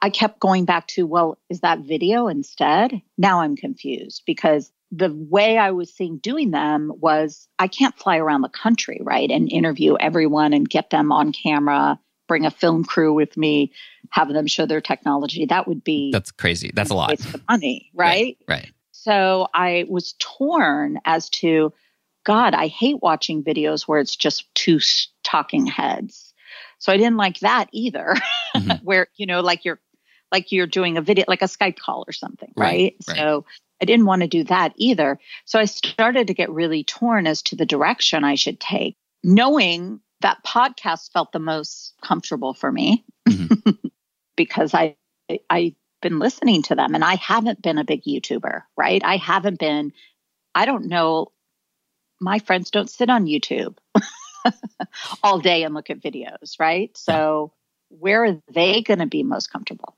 I 0.00 0.10
kept 0.10 0.38
going 0.38 0.64
back 0.64 0.86
to, 0.88 1.06
well, 1.06 1.38
is 1.48 1.60
that 1.60 1.80
video 1.80 2.28
instead? 2.28 3.02
Now 3.16 3.40
I'm 3.40 3.56
confused 3.56 4.22
because 4.26 4.70
the 4.90 5.12
way 5.12 5.58
I 5.58 5.72
was 5.72 5.92
seeing 5.92 6.18
doing 6.18 6.50
them 6.50 6.92
was 6.98 7.46
I 7.58 7.68
can't 7.68 7.96
fly 7.98 8.16
around 8.16 8.40
the 8.42 8.48
country, 8.48 9.00
right? 9.02 9.30
And 9.30 9.50
interview 9.52 9.96
everyone 9.98 10.52
and 10.54 10.68
get 10.68 10.90
them 10.90 11.12
on 11.12 11.32
camera, 11.32 12.00
bring 12.26 12.46
a 12.46 12.50
film 12.50 12.84
crew 12.84 13.12
with 13.12 13.36
me, 13.36 13.72
have 14.10 14.28
them 14.28 14.46
show 14.46 14.64
their 14.66 14.80
technology. 14.80 15.44
That 15.46 15.68
would 15.68 15.84
be 15.84 16.10
that's 16.10 16.30
crazy. 16.30 16.70
That's 16.72 16.90
a 16.90 16.94
lot. 16.94 17.12
It's 17.12 17.34
of 17.34 17.42
money, 17.48 17.90
right? 17.94 18.38
Right. 18.48 18.72
So 18.92 19.48
I 19.54 19.84
was 19.88 20.14
torn 20.18 20.98
as 21.04 21.28
to, 21.30 21.72
God, 22.24 22.54
I 22.54 22.66
hate 22.66 23.02
watching 23.02 23.44
videos 23.44 23.82
where 23.82 24.00
it's 24.00 24.16
just 24.16 24.52
two 24.54 24.80
talking 25.22 25.66
heads. 25.66 26.32
So 26.78 26.92
I 26.92 26.96
didn't 26.96 27.16
like 27.16 27.40
that 27.40 27.68
either, 27.72 28.14
Mhm. 28.56 28.80
where, 28.82 29.08
you 29.16 29.26
know, 29.26 29.40
like 29.40 29.64
you're, 29.64 29.80
like 30.32 30.50
you're 30.52 30.66
doing 30.66 30.96
a 30.96 31.02
video, 31.02 31.24
like 31.28 31.42
a 31.42 31.46
Skype 31.46 31.78
call 31.78 32.04
or 32.06 32.12
something, 32.12 32.52
Right, 32.56 32.66
right? 32.66 32.94
right. 33.08 33.16
So 33.16 33.44
I 33.80 33.84
didn't 33.84 34.06
want 34.06 34.22
to 34.22 34.28
do 34.28 34.44
that 34.44 34.72
either. 34.76 35.18
So 35.44 35.58
I 35.58 35.64
started 35.66 36.26
to 36.26 36.34
get 36.34 36.50
really 36.50 36.84
torn 36.84 37.26
as 37.26 37.42
to 37.42 37.56
the 37.56 37.66
direction 37.66 38.24
I 38.24 38.34
should 38.34 38.60
take, 38.60 38.96
knowing 39.22 40.00
that 40.20 40.44
podcast 40.44 41.12
felt 41.12 41.32
the 41.32 41.38
most 41.38 41.94
comfortable 42.02 42.54
for 42.54 42.70
me 42.70 43.04
mm-hmm. 43.28 43.70
because 44.36 44.74
I, 44.74 44.96
I've 45.48 45.74
been 46.02 46.18
listening 46.18 46.62
to 46.64 46.74
them 46.74 46.94
and 46.94 47.04
I 47.04 47.16
haven't 47.16 47.62
been 47.62 47.78
a 47.78 47.84
big 47.84 48.02
YouTuber, 48.04 48.62
right? 48.76 49.02
I 49.04 49.16
haven't 49.16 49.58
been, 49.58 49.92
I 50.54 50.64
don't 50.64 50.86
know, 50.86 51.28
my 52.20 52.40
friends 52.40 52.70
don't 52.70 52.90
sit 52.90 53.10
on 53.10 53.26
YouTube 53.26 53.76
all 55.22 55.38
day 55.38 55.62
and 55.62 55.74
look 55.74 55.90
at 55.90 56.00
videos, 56.00 56.58
right? 56.58 56.96
So 56.96 57.52
where 57.90 58.24
are 58.24 58.42
they 58.52 58.82
going 58.82 58.98
to 58.98 59.06
be 59.06 59.22
most 59.22 59.52
comfortable? 59.52 59.96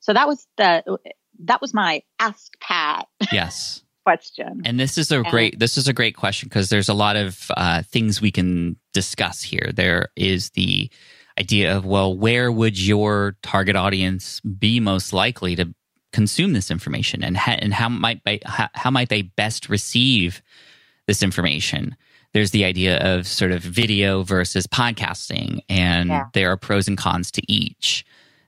So 0.00 0.12
that 0.14 0.26
was 0.26 0.46
the, 0.56 0.98
that 1.40 1.60
was 1.60 1.72
my 1.74 2.02
ask 2.18 2.52
Pat 2.60 3.08
Yes. 3.32 3.82
question. 4.04 4.62
And 4.64 4.78
this 4.80 4.98
is 4.98 5.10
a 5.12 5.22
great 5.22 5.58
this 5.58 5.76
is 5.76 5.88
a 5.88 5.92
great 5.92 6.16
question 6.16 6.48
because 6.48 6.68
there's 6.70 6.88
a 6.88 6.94
lot 6.94 7.16
of 7.16 7.50
uh, 7.56 7.82
things 7.82 8.20
we 8.20 8.30
can 8.30 8.76
discuss 8.94 9.42
here. 9.42 9.70
There 9.74 10.08
is 10.16 10.50
the 10.50 10.90
idea 11.38 11.76
of 11.76 11.84
well, 11.84 12.16
where 12.16 12.50
would 12.50 12.78
your 12.80 13.36
target 13.42 13.76
audience 13.76 14.40
be 14.40 14.80
most 14.80 15.12
likely 15.12 15.54
to 15.56 15.72
consume 16.12 16.54
this 16.54 16.70
information, 16.70 17.22
and 17.22 17.36
ha- 17.36 17.58
and 17.60 17.74
how 17.74 17.88
might 17.88 18.22
they, 18.24 18.40
how, 18.46 18.68
how 18.72 18.90
might 18.90 19.10
they 19.10 19.22
best 19.22 19.68
receive 19.68 20.42
this 21.06 21.22
information? 21.22 21.94
There's 22.34 22.50
the 22.50 22.64
idea 22.64 22.98
of 22.98 23.26
sort 23.26 23.52
of 23.52 23.62
video 23.62 24.22
versus 24.22 24.66
podcasting, 24.66 25.60
and 25.68 26.08
Yeah. 26.08 26.24
there 26.34 26.50
are 26.50 26.56
pros 26.56 26.88
and 26.88 26.96
cons 26.98 27.30
to 27.32 27.42
each. 27.52 28.04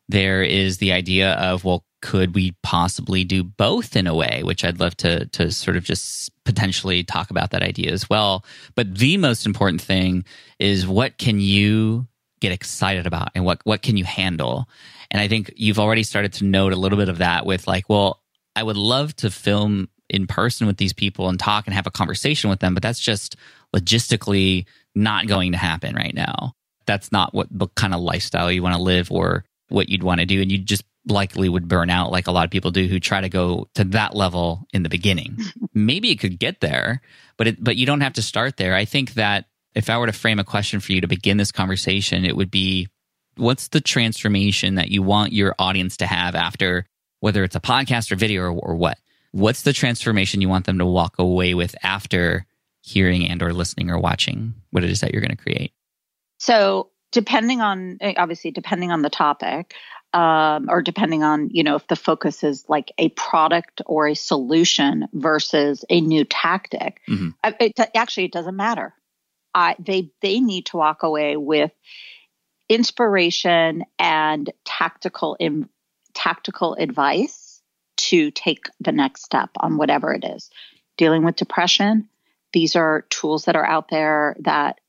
There 0.09 0.43
is 0.43 0.79
the 0.79 0.93
idea 0.93 1.33
of, 1.35 1.65
well, 1.65 1.85
could 2.03 2.35
we 2.35 2.55
possibly 2.63 3.25
do 3.25 3.43
both 3.43 3.97
in 3.97 4.07
a 4.07 4.15
way, 4.15 4.43
which 4.43 4.65
I'd 4.65 4.81
love 4.81 4.97
to 4.99 5.27
to 5.27 5.51
sort 5.51 5.77
of 5.77 5.85
just 5.85 6.31
potentially 6.45 7.05
talk 7.05 7.31
about 7.31 7.51
that 7.51 7.63
idea 7.63 7.93
as 7.93 8.09
well. 8.09 8.45
But 8.75 8.97
the 8.97 9.17
most 9.17 9.47
important 9.47 9.81
thing 9.81 10.25
is 10.59 10.87
what 10.87 11.19
can 11.19 11.41
you 11.41 12.07
get 12.41 12.53
excited 12.53 13.07
about 13.07 13.29
and 13.35 13.45
what 13.45 13.61
what 13.65 13.83
can 13.83 13.97
you 13.97 14.05
handle? 14.05 14.69
And 15.11 15.21
I 15.21 15.29
think 15.29 15.53
you've 15.57 15.79
already 15.79 16.03
started 16.03 16.33
to 16.35 16.45
note 16.45 16.73
a 16.73 16.77
little 16.77 16.99
bit 16.99 17.09
of 17.09 17.19
that 17.19 17.45
with 17.45 17.67
like, 17.67 17.89
well, 17.89 18.23
I 18.57 18.63
would 18.63 18.77
love 18.77 19.15
to 19.17 19.31
film 19.31 19.89
in 20.09 20.27
person 20.27 20.67
with 20.67 20.77
these 20.77 20.93
people 20.93 21.29
and 21.29 21.39
talk 21.39 21.67
and 21.67 21.75
have 21.75 21.87
a 21.87 21.91
conversation 21.91 22.51
with 22.51 22.61
them, 22.61 22.75
but 22.75 22.83
that's 22.83 23.01
just 23.01 23.37
logistically 23.75 24.67
not 24.95 25.27
going 25.27 25.53
to 25.53 25.59
happen 25.59 25.95
right 25.95 26.15
now. 26.15 26.55
That's 26.87 27.13
not 27.13 27.33
what 27.33 27.47
the 27.51 27.69
kind 27.69 27.95
of 27.95 28.01
lifestyle 28.01 28.51
you 28.51 28.63
want 28.63 28.75
to 28.75 28.83
live 28.83 29.13
or 29.13 29.45
what 29.69 29.89
you'd 29.89 30.03
want 30.03 30.21
to 30.21 30.27
do. 30.27 30.43
And 30.43 30.51
you 30.51 30.59
just 30.59 30.85
likely 31.07 31.49
would 31.49 31.69
burn 31.69 31.91
out 31.91 32.13
like 32.13 32.27
a 32.27 32.33
lot 32.33 32.45
of 32.45 32.51
people 32.51 32.71
do 32.71 32.87
who 32.87 33.01
try 33.01 33.21
to 33.21 33.29
go 33.29 33.69
to 33.75 33.85
that 33.85 34.15
level 34.15 34.67
in 34.73 34.83
the 34.83 34.89
beginning. 34.89 35.39
Maybe 35.75 36.11
it 36.11 36.21
could 36.21 36.39
get 36.39 36.61
there, 36.61 37.01
but 37.37 37.49
it, 37.49 37.63
but 37.63 37.77
you 37.77 37.87
don't 37.87 38.03
have 38.03 38.15
to 38.15 38.23
start 38.23 38.57
there. 38.57 38.75
I 38.75 38.85
think 38.85 39.15
that 39.15 39.47
if 39.75 39.89
I 39.89 39.99
were 39.99 40.07
to 40.07 40.13
frame 40.13 40.39
a 40.39 40.45
question 40.45 40.81
for 40.81 40.93
you 40.93 41.01
to 41.01 41.07
begin 41.07 41.37
this 41.37 41.53
conversation, 41.53 42.25
it 42.25 42.37
would 42.37 42.51
be 42.51 42.89
what's 43.37 43.69
the 43.69 43.81
transformation 43.81 44.75
that 44.75 44.91
you 44.91 45.03
want 45.03 45.33
your 45.33 45.55
audience 45.59 45.97
to 45.99 46.07
have 46.07 46.35
after 46.35 46.87
whether 47.21 47.45
it's 47.45 47.57
a 47.57 47.61
podcast 47.61 48.11
or 48.11 48.17
video 48.17 48.43
or, 48.43 48.51
or 48.51 48.75
what? 48.75 48.99
What's 49.33 49.63
the 49.63 49.73
transformation 49.73 50.41
you 50.41 50.49
want 50.49 50.67
them 50.67 50.79
to 50.79 50.87
walk 50.87 51.19
away 51.19 51.55
with 51.55 51.75
after 51.83 52.47
hearing 52.83 53.29
and 53.29 53.43
or 53.43 53.53
listening 53.53 53.91
or 53.91 53.99
watching 53.99 54.55
what 54.71 54.83
it 54.83 54.91
is 54.91 55.01
that 55.01 55.13
you're 55.13 55.21
going 55.21 55.37
to 55.37 55.43
create? 55.43 55.73
So 56.39 56.91
depending 57.13 57.61
on 57.61 57.99
eh, 58.01 58.15
obviously 58.17 58.51
depending 58.51 58.91
on 58.91 59.03
the 59.03 59.11
topic 59.11 59.75
um, 60.13 60.69
or 60.69 60.83
depending 60.83 61.23
on 61.23 61.51
you 61.53 61.63
know 61.63 61.77
if 61.77 61.87
the 61.87 61.97
focus 61.97 62.43
is 62.43 62.65
like 62.69 62.93
a 62.99 63.11
product 63.11 63.83
or 63.87 64.09
a 64.09 64.15
solution 64.15 65.07
versus 65.13 65.85
a 65.89 66.01
new 66.01 66.25
tactic 66.25 67.01
mm-hmm. 67.09 67.31
it, 67.61 67.79
actually 67.95 68.25
it 68.25 68.33
doesn't 68.33 68.57
matter 68.57 68.95
I, 69.55 69.77
they 69.79 70.11
they 70.21 70.41
need 70.41 70.67
to 70.67 70.77
walk 70.77 71.03
away 71.03 71.37
with 71.37 71.71
inspiration 72.69 73.85
and 73.99 74.51
tactical 74.65 75.37
in, 75.39 75.69
tactical 76.15 76.75
advice 76.75 77.61
to 77.97 78.31
take 78.31 78.65
the 78.81 78.93
next 78.93 79.25
step 79.25 79.51
on 79.59 79.77
whatever 79.77 80.13
it 80.13 80.25
is 80.25 80.51
dealing 80.97 81.25
with 81.25 81.37
depression 81.37 82.09
these 82.53 82.75
are 82.75 83.03
tools 83.11 83.45
that 83.45 83.57
are 83.57 83.67
out 83.67 83.89
there 83.91 84.37
that 84.41 84.81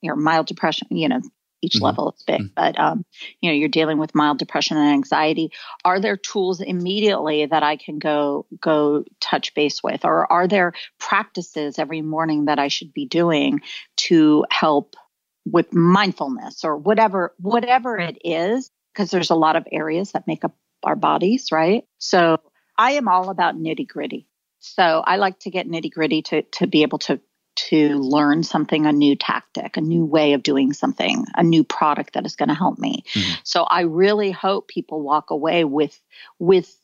you 0.00 0.10
know 0.10 0.16
mild 0.16 0.46
depression 0.46 0.86
you 0.90 1.08
know 1.08 1.20
each 1.62 1.74
mm-hmm. 1.74 1.84
level 1.84 2.14
is 2.16 2.22
big, 2.22 2.40
mm-hmm. 2.40 2.54
but 2.54 2.78
um, 2.78 3.04
you 3.40 3.50
know, 3.50 3.54
you're 3.54 3.68
dealing 3.68 3.98
with 3.98 4.14
mild 4.14 4.38
depression 4.38 4.76
and 4.76 4.92
anxiety. 4.92 5.52
Are 5.84 6.00
there 6.00 6.16
tools 6.16 6.60
immediately 6.60 7.46
that 7.46 7.62
I 7.62 7.76
can 7.76 7.98
go 7.98 8.46
go 8.60 9.04
touch 9.20 9.54
base 9.54 9.82
with, 9.82 10.04
or 10.04 10.30
are 10.32 10.48
there 10.48 10.72
practices 10.98 11.78
every 11.78 12.02
morning 12.02 12.46
that 12.46 12.58
I 12.58 12.68
should 12.68 12.92
be 12.92 13.06
doing 13.06 13.60
to 13.98 14.44
help 14.50 14.96
with 15.44 15.72
mindfulness 15.72 16.64
or 16.64 16.76
whatever 16.76 17.34
whatever 17.38 17.98
it 17.98 18.18
is? 18.24 18.70
Because 18.92 19.10
there's 19.10 19.30
a 19.30 19.36
lot 19.36 19.56
of 19.56 19.66
areas 19.70 20.12
that 20.12 20.26
make 20.26 20.44
up 20.44 20.54
our 20.82 20.96
bodies, 20.96 21.52
right? 21.52 21.84
So 21.98 22.38
I 22.76 22.92
am 22.92 23.08
all 23.08 23.30
about 23.30 23.56
nitty 23.56 23.86
gritty. 23.86 24.26
So 24.60 24.82
I 24.82 25.16
like 25.16 25.38
to 25.40 25.50
get 25.50 25.68
nitty 25.68 25.90
gritty 25.90 26.22
to 26.22 26.42
to 26.42 26.66
be 26.66 26.82
able 26.82 26.98
to 27.00 27.20
to 27.68 27.98
learn 27.98 28.42
something, 28.42 28.86
a 28.86 28.92
new 28.92 29.16
tactic, 29.16 29.76
a 29.76 29.80
new 29.80 30.04
way 30.04 30.32
of 30.32 30.42
doing 30.42 30.72
something, 30.72 31.24
a 31.36 31.42
new 31.42 31.64
product 31.64 32.14
that 32.14 32.26
is 32.26 32.36
going 32.36 32.48
to 32.48 32.54
help 32.54 32.78
me. 32.78 33.04
Mm-hmm. 33.14 33.34
So 33.44 33.64
I 33.64 33.82
really 33.82 34.30
hope 34.30 34.68
people 34.68 35.02
walk 35.02 35.30
away 35.30 35.64
with 35.64 36.00
with 36.38 36.76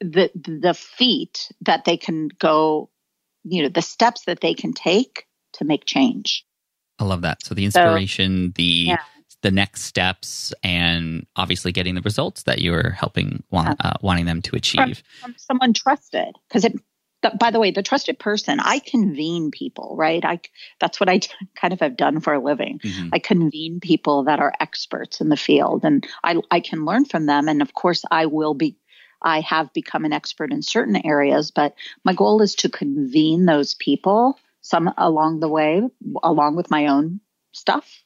the 0.00 0.30
the 0.34 0.74
feet 0.74 1.50
that 1.62 1.84
they 1.84 1.96
can 1.96 2.28
go, 2.38 2.90
you 3.44 3.62
know, 3.62 3.68
the 3.68 3.82
steps 3.82 4.24
that 4.24 4.40
they 4.40 4.54
can 4.54 4.72
take 4.72 5.26
to 5.54 5.64
make 5.64 5.84
change. 5.84 6.46
I 6.98 7.04
love 7.04 7.22
that. 7.22 7.44
So 7.44 7.54
the 7.54 7.64
inspiration, 7.64 8.48
so, 8.48 8.52
the 8.56 8.62
yeah. 8.62 8.96
the 9.42 9.50
next 9.50 9.82
steps, 9.82 10.52
and 10.62 11.26
obviously 11.36 11.72
getting 11.72 11.94
the 11.94 12.02
results 12.02 12.42
that 12.44 12.60
you're 12.60 12.90
helping 12.90 13.42
want, 13.50 13.76
uh, 13.84 13.94
wanting 14.02 14.26
them 14.26 14.42
to 14.42 14.56
achieve 14.56 15.02
from, 15.20 15.32
from 15.32 15.34
someone 15.38 15.72
trusted, 15.72 16.36
because 16.48 16.64
it 16.64 16.74
the, 17.22 17.30
by 17.38 17.50
the 17.50 17.60
way, 17.60 17.70
the 17.70 17.82
trusted 17.82 18.18
person, 18.18 18.60
I 18.60 18.78
convene 18.78 19.50
people, 19.50 19.94
right? 19.96 20.24
I 20.24 20.40
that's 20.78 21.00
what 21.00 21.08
I 21.08 21.20
kind 21.56 21.72
of 21.72 21.80
have 21.80 21.96
done 21.96 22.20
for 22.20 22.34
a 22.34 22.42
living. 22.42 22.78
Mm-hmm. 22.78 23.08
I 23.12 23.18
convene 23.18 23.80
people 23.80 24.24
that 24.24 24.40
are 24.40 24.52
experts 24.60 25.20
in 25.20 25.28
the 25.28 25.36
field, 25.36 25.84
and 25.84 26.06
I 26.24 26.36
I 26.50 26.60
can 26.60 26.84
learn 26.84 27.04
from 27.04 27.26
them. 27.26 27.48
And 27.48 27.62
of 27.62 27.74
course, 27.74 28.04
I 28.10 28.26
will 28.26 28.54
be. 28.54 28.76
I 29.22 29.40
have 29.42 29.70
become 29.74 30.06
an 30.06 30.14
expert 30.14 30.50
in 30.50 30.62
certain 30.62 30.96
areas, 31.04 31.50
but 31.50 31.74
my 32.04 32.14
goal 32.14 32.40
is 32.40 32.54
to 32.56 32.70
convene 32.70 33.44
those 33.44 33.74
people 33.74 34.38
some 34.62 34.92
along 34.96 35.40
the 35.40 35.48
way, 35.48 35.82
along 36.22 36.56
with 36.56 36.70
my 36.70 36.86
own 36.86 37.20
stuff. 37.52 38.02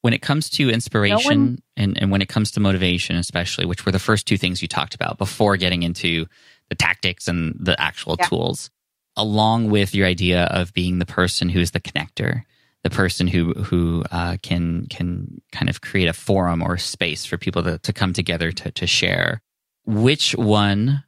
When 0.00 0.14
it 0.14 0.22
comes 0.22 0.48
to 0.50 0.70
inspiration 0.70 1.18
no 1.18 1.28
one, 1.28 1.58
and, 1.76 2.00
and 2.00 2.10
when 2.10 2.22
it 2.22 2.28
comes 2.28 2.52
to 2.52 2.60
motivation, 2.60 3.16
especially, 3.16 3.66
which 3.66 3.84
were 3.84 3.92
the 3.92 3.98
first 3.98 4.26
two 4.26 4.38
things 4.38 4.62
you 4.62 4.68
talked 4.68 4.94
about 4.94 5.18
before 5.18 5.56
getting 5.56 5.82
into 5.82 6.26
the 6.68 6.74
tactics 6.74 7.28
and 7.28 7.56
the 7.58 7.80
actual 7.80 8.16
yeah. 8.18 8.26
tools, 8.26 8.70
along 9.16 9.70
with 9.70 9.94
your 9.94 10.06
idea 10.06 10.44
of 10.44 10.72
being 10.72 10.98
the 10.98 11.06
person 11.06 11.48
who's 11.48 11.70
the 11.70 11.80
connector, 11.80 12.42
the 12.82 12.90
person 12.90 13.26
who 13.26 13.52
who 13.54 14.04
uh, 14.10 14.36
can 14.42 14.86
can 14.86 15.40
kind 15.52 15.68
of 15.68 15.80
create 15.80 16.08
a 16.08 16.12
forum 16.12 16.62
or 16.62 16.76
space 16.76 17.24
for 17.24 17.36
people 17.36 17.62
to, 17.62 17.78
to 17.78 17.92
come 17.92 18.12
together 18.12 18.52
to 18.52 18.70
to 18.70 18.86
share. 18.86 19.40
Which 19.84 20.34
one, 20.34 21.04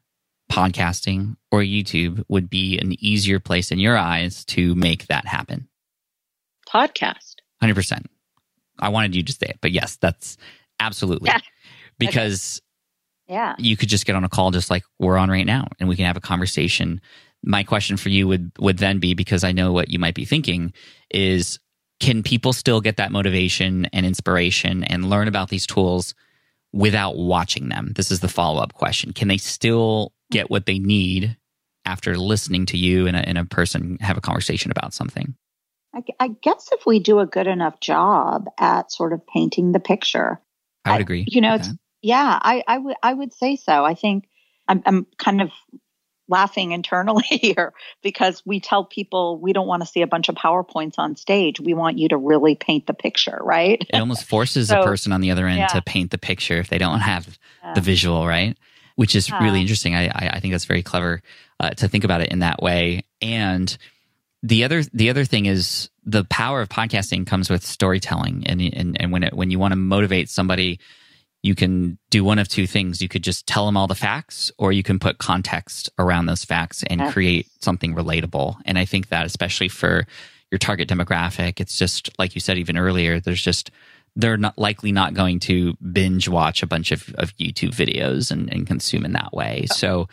podcasting 0.50 1.36
or 1.50 1.60
YouTube, 1.60 2.22
would 2.28 2.48
be 2.48 2.78
an 2.78 2.94
easier 3.02 3.40
place 3.40 3.72
in 3.72 3.78
your 3.78 3.96
eyes 3.96 4.44
to 4.46 4.74
make 4.74 5.06
that 5.08 5.26
happen? 5.26 5.68
Podcast. 6.68 7.34
Hundred 7.60 7.74
percent. 7.74 8.06
I 8.78 8.90
wanted 8.90 9.16
you 9.16 9.22
to 9.24 9.32
say 9.32 9.46
it, 9.48 9.58
but 9.60 9.72
yes, 9.72 9.96
that's 9.96 10.36
absolutely 10.78 11.30
yeah. 11.30 11.40
because 11.98 12.62
yeah. 13.28 13.54
You 13.58 13.76
could 13.76 13.88
just 13.88 14.06
get 14.06 14.16
on 14.16 14.24
a 14.24 14.28
call 14.28 14.50
just 14.50 14.70
like 14.70 14.84
we're 14.98 15.18
on 15.18 15.30
right 15.30 15.46
now 15.46 15.68
and 15.78 15.88
we 15.88 15.96
can 15.96 16.06
have 16.06 16.16
a 16.16 16.20
conversation. 16.20 17.00
My 17.44 17.62
question 17.62 17.96
for 17.96 18.08
you 18.08 18.26
would 18.26 18.52
would 18.58 18.78
then 18.78 18.98
be 18.98 19.14
because 19.14 19.44
I 19.44 19.52
know 19.52 19.72
what 19.72 19.90
you 19.90 19.98
might 19.98 20.14
be 20.14 20.24
thinking 20.24 20.72
is 21.10 21.58
can 22.00 22.22
people 22.22 22.52
still 22.52 22.80
get 22.80 22.96
that 22.96 23.12
motivation 23.12 23.86
and 23.86 24.06
inspiration 24.06 24.84
and 24.84 25.10
learn 25.10 25.28
about 25.28 25.48
these 25.50 25.66
tools 25.66 26.14
without 26.72 27.16
watching 27.16 27.68
them? 27.68 27.92
This 27.96 28.10
is 28.10 28.20
the 28.20 28.28
follow-up 28.28 28.72
question. 28.72 29.12
Can 29.12 29.28
they 29.28 29.36
still 29.36 30.12
get 30.30 30.50
what 30.50 30.66
they 30.66 30.78
need 30.78 31.36
after 31.84 32.16
listening 32.16 32.66
to 32.66 32.76
you 32.76 33.06
and 33.06 33.16
a, 33.16 33.20
and 33.20 33.38
a 33.38 33.44
person 33.44 33.98
have 34.00 34.16
a 34.16 34.20
conversation 34.20 34.70
about 34.70 34.94
something? 34.94 35.34
I, 35.94 36.02
I 36.20 36.28
guess 36.42 36.68
if 36.72 36.86
we 36.86 37.00
do 37.00 37.18
a 37.18 37.26
good 37.26 37.46
enough 37.46 37.80
job 37.80 38.46
at 38.58 38.92
sort 38.92 39.12
of 39.12 39.26
painting 39.26 39.72
the 39.72 39.80
picture, 39.80 40.40
I 40.84 40.92
would 40.92 41.00
agree. 41.00 41.24
you 41.26 41.40
know, 41.40 41.54
it's 41.54 41.70
yeah, 42.02 42.38
I, 42.40 42.62
I 42.66 42.78
would 42.78 42.96
I 43.02 43.12
would 43.12 43.32
say 43.32 43.56
so. 43.56 43.84
I 43.84 43.94
think 43.94 44.28
I'm, 44.66 44.82
I'm 44.86 45.06
kind 45.18 45.40
of 45.40 45.50
laughing 46.28 46.72
internally 46.72 47.24
here 47.28 47.72
because 48.02 48.42
we 48.44 48.60
tell 48.60 48.84
people 48.84 49.38
we 49.38 49.52
don't 49.52 49.66
want 49.66 49.82
to 49.82 49.88
see 49.88 50.02
a 50.02 50.06
bunch 50.06 50.28
of 50.28 50.34
powerpoints 50.34 50.94
on 50.98 51.16
stage. 51.16 51.60
We 51.60 51.74
want 51.74 51.98
you 51.98 52.08
to 52.10 52.16
really 52.16 52.54
paint 52.54 52.86
the 52.86 52.94
picture, 52.94 53.38
right? 53.42 53.84
It 53.88 53.98
almost 53.98 54.24
forces 54.28 54.68
so, 54.68 54.80
a 54.80 54.84
person 54.84 55.12
on 55.12 55.20
the 55.20 55.30
other 55.30 55.46
end 55.46 55.58
yeah. 55.58 55.66
to 55.68 55.82
paint 55.82 56.10
the 56.10 56.18
picture 56.18 56.58
if 56.58 56.68
they 56.68 56.78
don't 56.78 57.00
have 57.00 57.38
yeah. 57.62 57.74
the 57.74 57.80
visual, 57.80 58.26
right? 58.26 58.56
Which 58.96 59.14
is 59.14 59.28
yeah. 59.28 59.42
really 59.42 59.60
interesting. 59.60 59.94
I, 59.94 60.06
I, 60.08 60.30
I 60.34 60.40
think 60.40 60.52
that's 60.52 60.66
very 60.66 60.82
clever 60.82 61.22
uh, 61.60 61.70
to 61.70 61.88
think 61.88 62.04
about 62.04 62.20
it 62.20 62.30
in 62.30 62.40
that 62.40 62.62
way. 62.62 63.04
And 63.22 63.76
the 64.42 64.64
other 64.64 64.84
the 64.92 65.10
other 65.10 65.24
thing 65.24 65.46
is 65.46 65.90
the 66.04 66.24
power 66.24 66.60
of 66.60 66.68
podcasting 66.68 67.26
comes 67.26 67.50
with 67.50 67.64
storytelling, 67.64 68.44
and 68.46 68.60
and 68.60 69.00
and 69.00 69.10
when 69.10 69.24
it 69.24 69.34
when 69.34 69.50
you 69.50 69.58
want 69.58 69.72
to 69.72 69.76
motivate 69.76 70.28
somebody 70.28 70.78
you 71.42 71.54
can 71.54 71.98
do 72.10 72.24
one 72.24 72.38
of 72.38 72.48
two 72.48 72.66
things. 72.66 73.00
You 73.00 73.08
could 73.08 73.22
just 73.22 73.46
tell 73.46 73.66
them 73.66 73.76
all 73.76 73.86
the 73.86 73.94
facts, 73.94 74.50
or 74.58 74.72
you 74.72 74.82
can 74.82 74.98
put 74.98 75.18
context 75.18 75.88
around 75.98 76.26
those 76.26 76.44
facts 76.44 76.82
and 76.88 77.12
create 77.12 77.46
something 77.60 77.94
relatable. 77.94 78.56
And 78.64 78.78
I 78.78 78.84
think 78.84 79.08
that, 79.08 79.24
especially 79.24 79.68
for 79.68 80.06
your 80.50 80.58
target 80.58 80.88
demographic, 80.88 81.60
it's 81.60 81.78
just 81.78 82.10
like 82.18 82.34
you 82.34 82.40
said 82.40 82.58
even 82.58 82.76
earlier, 82.76 83.20
there's 83.20 83.42
just, 83.42 83.70
they're 84.16 84.36
not 84.36 84.58
likely 84.58 84.90
not 84.90 85.14
going 85.14 85.38
to 85.40 85.74
binge 85.92 86.28
watch 86.28 86.62
a 86.62 86.66
bunch 86.66 86.90
of, 86.90 87.14
of 87.18 87.36
YouTube 87.36 87.70
videos 87.70 88.30
and, 88.32 88.52
and 88.52 88.66
consume 88.66 89.04
in 89.04 89.12
that 89.12 89.32
way. 89.32 89.66
Oh. 89.70 89.74
So 89.74 90.08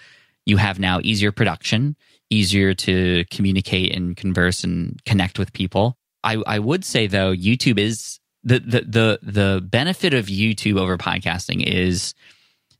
you 0.45 0.57
have 0.57 0.77
now 0.77 0.99
easier 1.01 1.31
production, 1.31 1.95
easier 2.29 2.73
to 2.75 3.25
communicate 3.31 3.95
and 3.95 4.15
converse 4.15 4.63
and 4.63 5.03
connect 5.05 5.39
with 5.39 5.53
people. 5.53 5.97
I, 6.23 6.43
I 6.45 6.59
would 6.59 6.85
say 6.85 7.07
though, 7.07 7.33
YouTube 7.33 7.79
is 7.79 8.19
the 8.45 8.59
the 8.59 8.81
the 8.81 9.19
the 9.23 9.61
benefit 9.61 10.13
of 10.13 10.27
YouTube 10.27 10.79
over 10.79 10.97
podcasting 10.97 11.63
is 11.65 12.13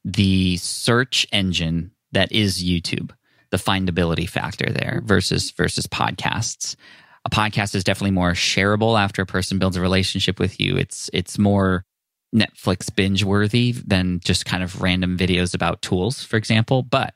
the 0.06 0.56
search 0.58 1.28
engine 1.34 1.92
that 2.12 2.32
is 2.32 2.64
YouTube, 2.64 3.12
the 3.50 3.58
findability 3.58 4.30
factor 4.30 4.72
there 4.72 5.02
versus 5.04 5.52
versus 5.52 5.88
podcasts. 5.88 6.76
A 7.26 7.30
podcast 7.30 7.74
is 7.74 7.84
definitely 7.84 8.12
more 8.12 8.34
shareable 8.34 9.00
after 9.00 9.24
a 9.24 9.26
person 9.26 9.58
builds 9.58 9.76
a 9.76 9.82
relationship 9.82 10.40
with 10.40 10.60
you. 10.62 10.78
It's 10.78 11.10
it's 11.12 11.40
more 11.40 11.84
Netflix 12.34 12.94
binge 12.96 13.24
worthy 13.24 13.72
than 13.72 14.20
just 14.24 14.46
kind 14.46 14.62
of 14.62 14.82
random 14.82 15.18
videos 15.18 15.56
about 15.56 15.82
tools, 15.82 16.24
for 16.24 16.38
example. 16.38 16.84
But 16.84 17.16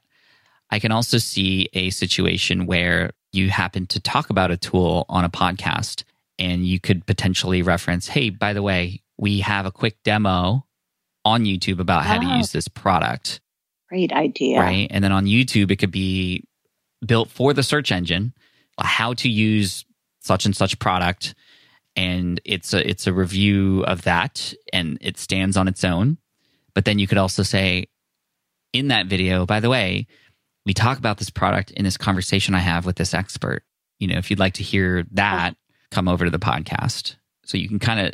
I 0.71 0.79
can 0.79 0.91
also 0.91 1.19
see 1.19 1.69
a 1.73 1.91
situation 1.91 2.65
where 2.65 3.11
you 3.31 3.51
happen 3.51 3.85
to 3.87 3.99
talk 3.99 4.31
about 4.31 4.49
a 4.49 4.57
tool 4.57 5.05
on 5.07 5.23
a 5.23 5.29
podcast 5.29 6.03
and 6.39 6.65
you 6.65 6.79
could 6.79 7.05
potentially 7.05 7.61
reference, 7.61 8.07
hey, 8.07 8.29
by 8.31 8.53
the 8.53 8.61
way, 8.63 9.03
we 9.17 9.41
have 9.41 9.65
a 9.65 9.71
quick 9.71 9.97
demo 10.03 10.65
on 11.25 11.43
YouTube 11.43 11.79
about 11.79 12.05
how 12.05 12.17
to 12.19 12.25
Oh. 12.25 12.37
use 12.37 12.51
this 12.51 12.67
product. 12.67 13.41
Great 13.89 14.11
idea. 14.13 14.59
Right. 14.59 14.87
And 14.89 15.03
then 15.03 15.11
on 15.11 15.25
YouTube, 15.25 15.69
it 15.69 15.75
could 15.75 15.91
be 15.91 16.43
built 17.05 17.29
for 17.29 17.53
the 17.53 17.63
search 17.63 17.91
engine, 17.91 18.33
how 18.79 19.13
to 19.15 19.29
use 19.29 19.85
such 20.21 20.45
and 20.45 20.55
such 20.55 20.79
product. 20.79 21.35
And 21.95 22.39
it's 22.45 22.73
a 22.73 22.87
it's 22.87 23.07
a 23.07 23.13
review 23.13 23.83
of 23.85 24.03
that 24.03 24.53
and 24.71 24.97
it 25.01 25.17
stands 25.17 25.57
on 25.57 25.67
its 25.67 25.83
own. 25.83 26.17
But 26.73 26.85
then 26.85 26.99
you 26.99 27.07
could 27.07 27.17
also 27.17 27.43
say 27.43 27.87
in 28.71 28.87
that 28.89 29.07
video, 29.07 29.45
by 29.45 29.59
the 29.59 29.69
way, 29.69 30.07
we 30.65 30.73
talk 30.73 30.97
about 30.99 31.17
this 31.17 31.29
product 31.31 31.71
in 31.71 31.83
this 31.83 31.97
conversation 31.97 32.53
I 32.55 32.59
have 32.59 32.85
with 32.85 32.95
this 32.95 33.13
expert. 33.13 33.63
You 33.99 34.07
know, 34.07 34.17
if 34.17 34.29
you'd 34.29 34.39
like 34.39 34.53
to 34.55 34.63
hear 34.63 35.05
that, 35.11 35.55
come 35.91 36.07
over 36.07 36.25
to 36.25 36.31
the 36.31 36.39
podcast. 36.39 37.15
So 37.45 37.57
you 37.57 37.67
can 37.67 37.79
kind 37.79 37.99
of 38.07 38.13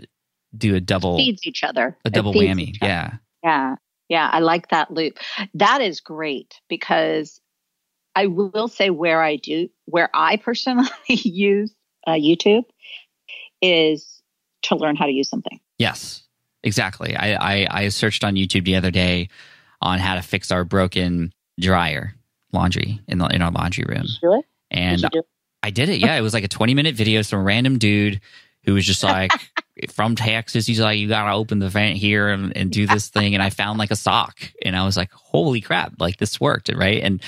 do 0.57 0.75
a 0.75 0.79
double 0.81 1.17
Feeds 1.17 1.45
each 1.45 1.63
other. 1.63 1.97
a 2.05 2.09
double 2.09 2.33
whammy. 2.33 2.75
Yeah. 2.81 3.15
Yeah. 3.43 3.75
Yeah. 4.09 4.29
I 4.31 4.39
like 4.39 4.69
that 4.69 4.91
loop. 4.91 5.17
That 5.55 5.81
is 5.81 5.99
great 5.99 6.59
because 6.69 7.41
I 8.15 8.27
will 8.27 8.67
say 8.69 8.89
where 8.89 9.21
I 9.21 9.35
do, 9.35 9.67
where 9.85 10.09
I 10.13 10.37
personally 10.37 10.87
use 11.09 11.73
uh, 12.07 12.11
YouTube 12.13 12.63
is 13.61 14.21
to 14.63 14.75
learn 14.75 14.95
how 14.95 15.05
to 15.05 15.11
use 15.11 15.29
something. 15.29 15.59
Yes, 15.77 16.23
exactly. 16.63 17.15
I, 17.15 17.33
I, 17.63 17.67
I 17.83 17.89
searched 17.89 18.23
on 18.23 18.35
YouTube 18.35 18.65
the 18.65 18.75
other 18.75 18.91
day 18.91 19.29
on 19.81 19.99
how 19.99 20.15
to 20.15 20.21
fix 20.21 20.51
our 20.51 20.63
broken 20.63 21.33
dryer 21.59 22.15
laundry 22.53 23.01
in 23.07 23.17
the 23.17 23.25
in 23.27 23.41
our 23.41 23.51
laundry 23.51 23.83
room, 23.87 24.05
Do 24.21 24.33
it. 24.39 24.45
and 24.71 25.01
Did 25.01 25.09
you 25.13 25.21
do 25.21 25.27
I 25.65 25.71
did 25.71 25.89
it. 25.89 25.99
Yeah, 25.99 26.15
it 26.15 26.21
was 26.21 26.35
like 26.35 26.43
a 26.43 26.47
twenty 26.47 26.75
minute 26.75 26.93
video. 26.93 27.23
Some 27.23 27.43
random 27.43 27.79
dude 27.79 28.21
who 28.65 28.75
was 28.75 28.85
just 28.85 29.01
like 29.01 29.31
from 29.89 30.15
Texas. 30.15 30.67
He's 30.67 30.79
like, 30.79 30.99
you 30.99 31.07
gotta 31.07 31.35
open 31.35 31.57
the 31.57 31.69
vent 31.69 31.97
here 31.97 32.29
and, 32.29 32.55
and 32.55 32.71
do 32.71 32.85
this 32.85 33.09
thing. 33.09 33.33
And 33.33 33.41
I 33.41 33.49
found 33.49 33.79
like 33.79 33.89
a 33.89 33.95
sock, 33.95 34.39
and 34.63 34.75
I 34.75 34.85
was 34.85 34.95
like, 34.95 35.11
holy 35.11 35.61
crap! 35.61 35.93
Like 35.99 36.17
this 36.17 36.39
worked, 36.39 36.69
right? 36.71 37.01
And 37.01 37.19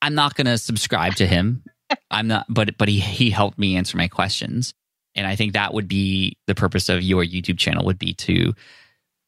I'm 0.00 0.14
not 0.14 0.36
gonna 0.36 0.58
subscribe 0.58 1.16
to 1.16 1.26
him. 1.26 1.64
I'm 2.08 2.28
not, 2.28 2.46
but 2.48 2.78
but 2.78 2.88
he 2.88 3.00
he 3.00 3.30
helped 3.30 3.58
me 3.58 3.76
answer 3.76 3.96
my 3.96 4.06
questions. 4.06 4.74
And 5.16 5.26
I 5.26 5.34
think 5.34 5.54
that 5.54 5.74
would 5.74 5.88
be 5.88 6.36
the 6.46 6.54
purpose 6.54 6.88
of 6.88 7.02
your 7.02 7.24
YouTube 7.24 7.58
channel 7.58 7.84
would 7.86 7.98
be 7.98 8.14
to 8.14 8.54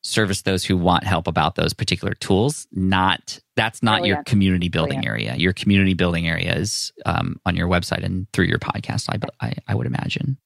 service 0.06 0.42
those 0.42 0.62
who 0.64 0.76
want 0.76 1.02
help 1.04 1.26
about 1.26 1.54
those 1.56 1.72
particular 1.72 2.12
tools. 2.14 2.66
Not 2.72 3.40
that's 3.56 3.82
not 3.82 4.04
your 4.04 4.22
community 4.24 4.68
building 4.68 5.00
Brilliant. 5.00 5.30
area. 5.30 5.36
Your 5.36 5.52
community 5.54 5.94
building 5.94 6.28
area 6.28 6.54
is 6.54 6.92
um, 7.06 7.40
on 7.46 7.56
your 7.56 7.68
website 7.68 8.04
and 8.04 8.30
through 8.32 8.44
your 8.46 8.58
podcast. 8.58 9.08
I, 9.08 9.46
I 9.46 9.54
I 9.66 9.74
would 9.74 9.86
imagine. 9.86 10.36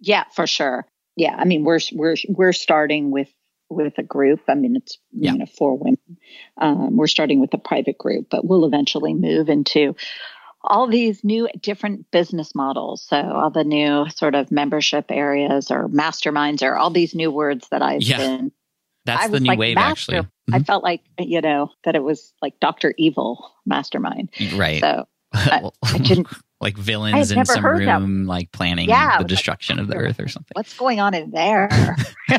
Yeah, 0.00 0.24
for 0.34 0.46
sure. 0.46 0.86
Yeah, 1.16 1.34
I 1.36 1.44
mean 1.44 1.64
we're 1.64 1.80
we're 1.92 2.16
we're 2.28 2.52
starting 2.52 3.10
with 3.10 3.28
with 3.68 3.98
a 3.98 4.02
group. 4.02 4.40
I 4.48 4.54
mean 4.54 4.76
it's 4.76 4.98
Yeah. 5.10 5.32
you 5.32 5.38
know 5.38 5.46
four 5.46 5.76
women. 5.76 5.98
Um, 6.60 6.96
we're 6.96 7.06
starting 7.08 7.40
with 7.40 7.52
a 7.54 7.58
private 7.58 7.98
group, 7.98 8.28
but 8.30 8.44
we'll 8.46 8.64
eventually 8.66 9.14
move 9.14 9.48
into 9.48 9.96
all 10.64 10.86
these 10.86 11.24
new 11.24 11.48
different 11.60 12.08
business 12.12 12.54
models. 12.54 13.02
So 13.08 13.16
all 13.16 13.50
the 13.50 13.64
new 13.64 14.08
sort 14.10 14.36
of 14.36 14.52
membership 14.52 15.06
areas 15.10 15.72
or 15.72 15.88
masterminds 15.88 16.62
or 16.62 16.76
all 16.76 16.90
these 16.90 17.16
new 17.16 17.32
words 17.32 17.66
that 17.72 17.82
I've 17.82 18.02
Yeah. 18.02 18.18
been. 18.18 18.52
That's 19.04 19.24
I 19.24 19.28
the 19.28 19.40
new 19.40 19.48
like, 19.48 19.58
wave, 19.58 19.74
master- 19.76 20.16
actually. 20.16 20.28
I 20.52 20.58
Mhm. 20.58 20.66
felt 20.66 20.82
like 20.84 21.02
you 21.18 21.40
know 21.40 21.70
that 21.84 21.94
it 21.96 22.02
was 22.02 22.32
like 22.42 22.58
Doctor 22.60 22.94
Evil 22.98 23.50
mastermind. 23.66 24.30
right. 24.54 24.80
So 24.80 25.06
I, 25.32 25.70
I 25.82 25.98
didn't. 25.98 26.28
like 26.60 26.76
villains 26.76 27.32
in 27.32 27.44
some 27.44 27.66
room, 27.66 28.26
like 28.26 28.52
planning 28.52 28.88
Yeah, 28.88 29.04
the 29.04 29.08
was 29.08 29.18
like, 29.22 29.26
destruction 29.28 29.78
of 29.80 29.88
the 29.88 29.96
earth 29.96 30.20
or 30.20 30.28
something. 30.28 30.52
What's 30.54 30.74
going 30.78 31.00
on 31.00 31.12
in 31.14 31.30
there? 31.32 31.68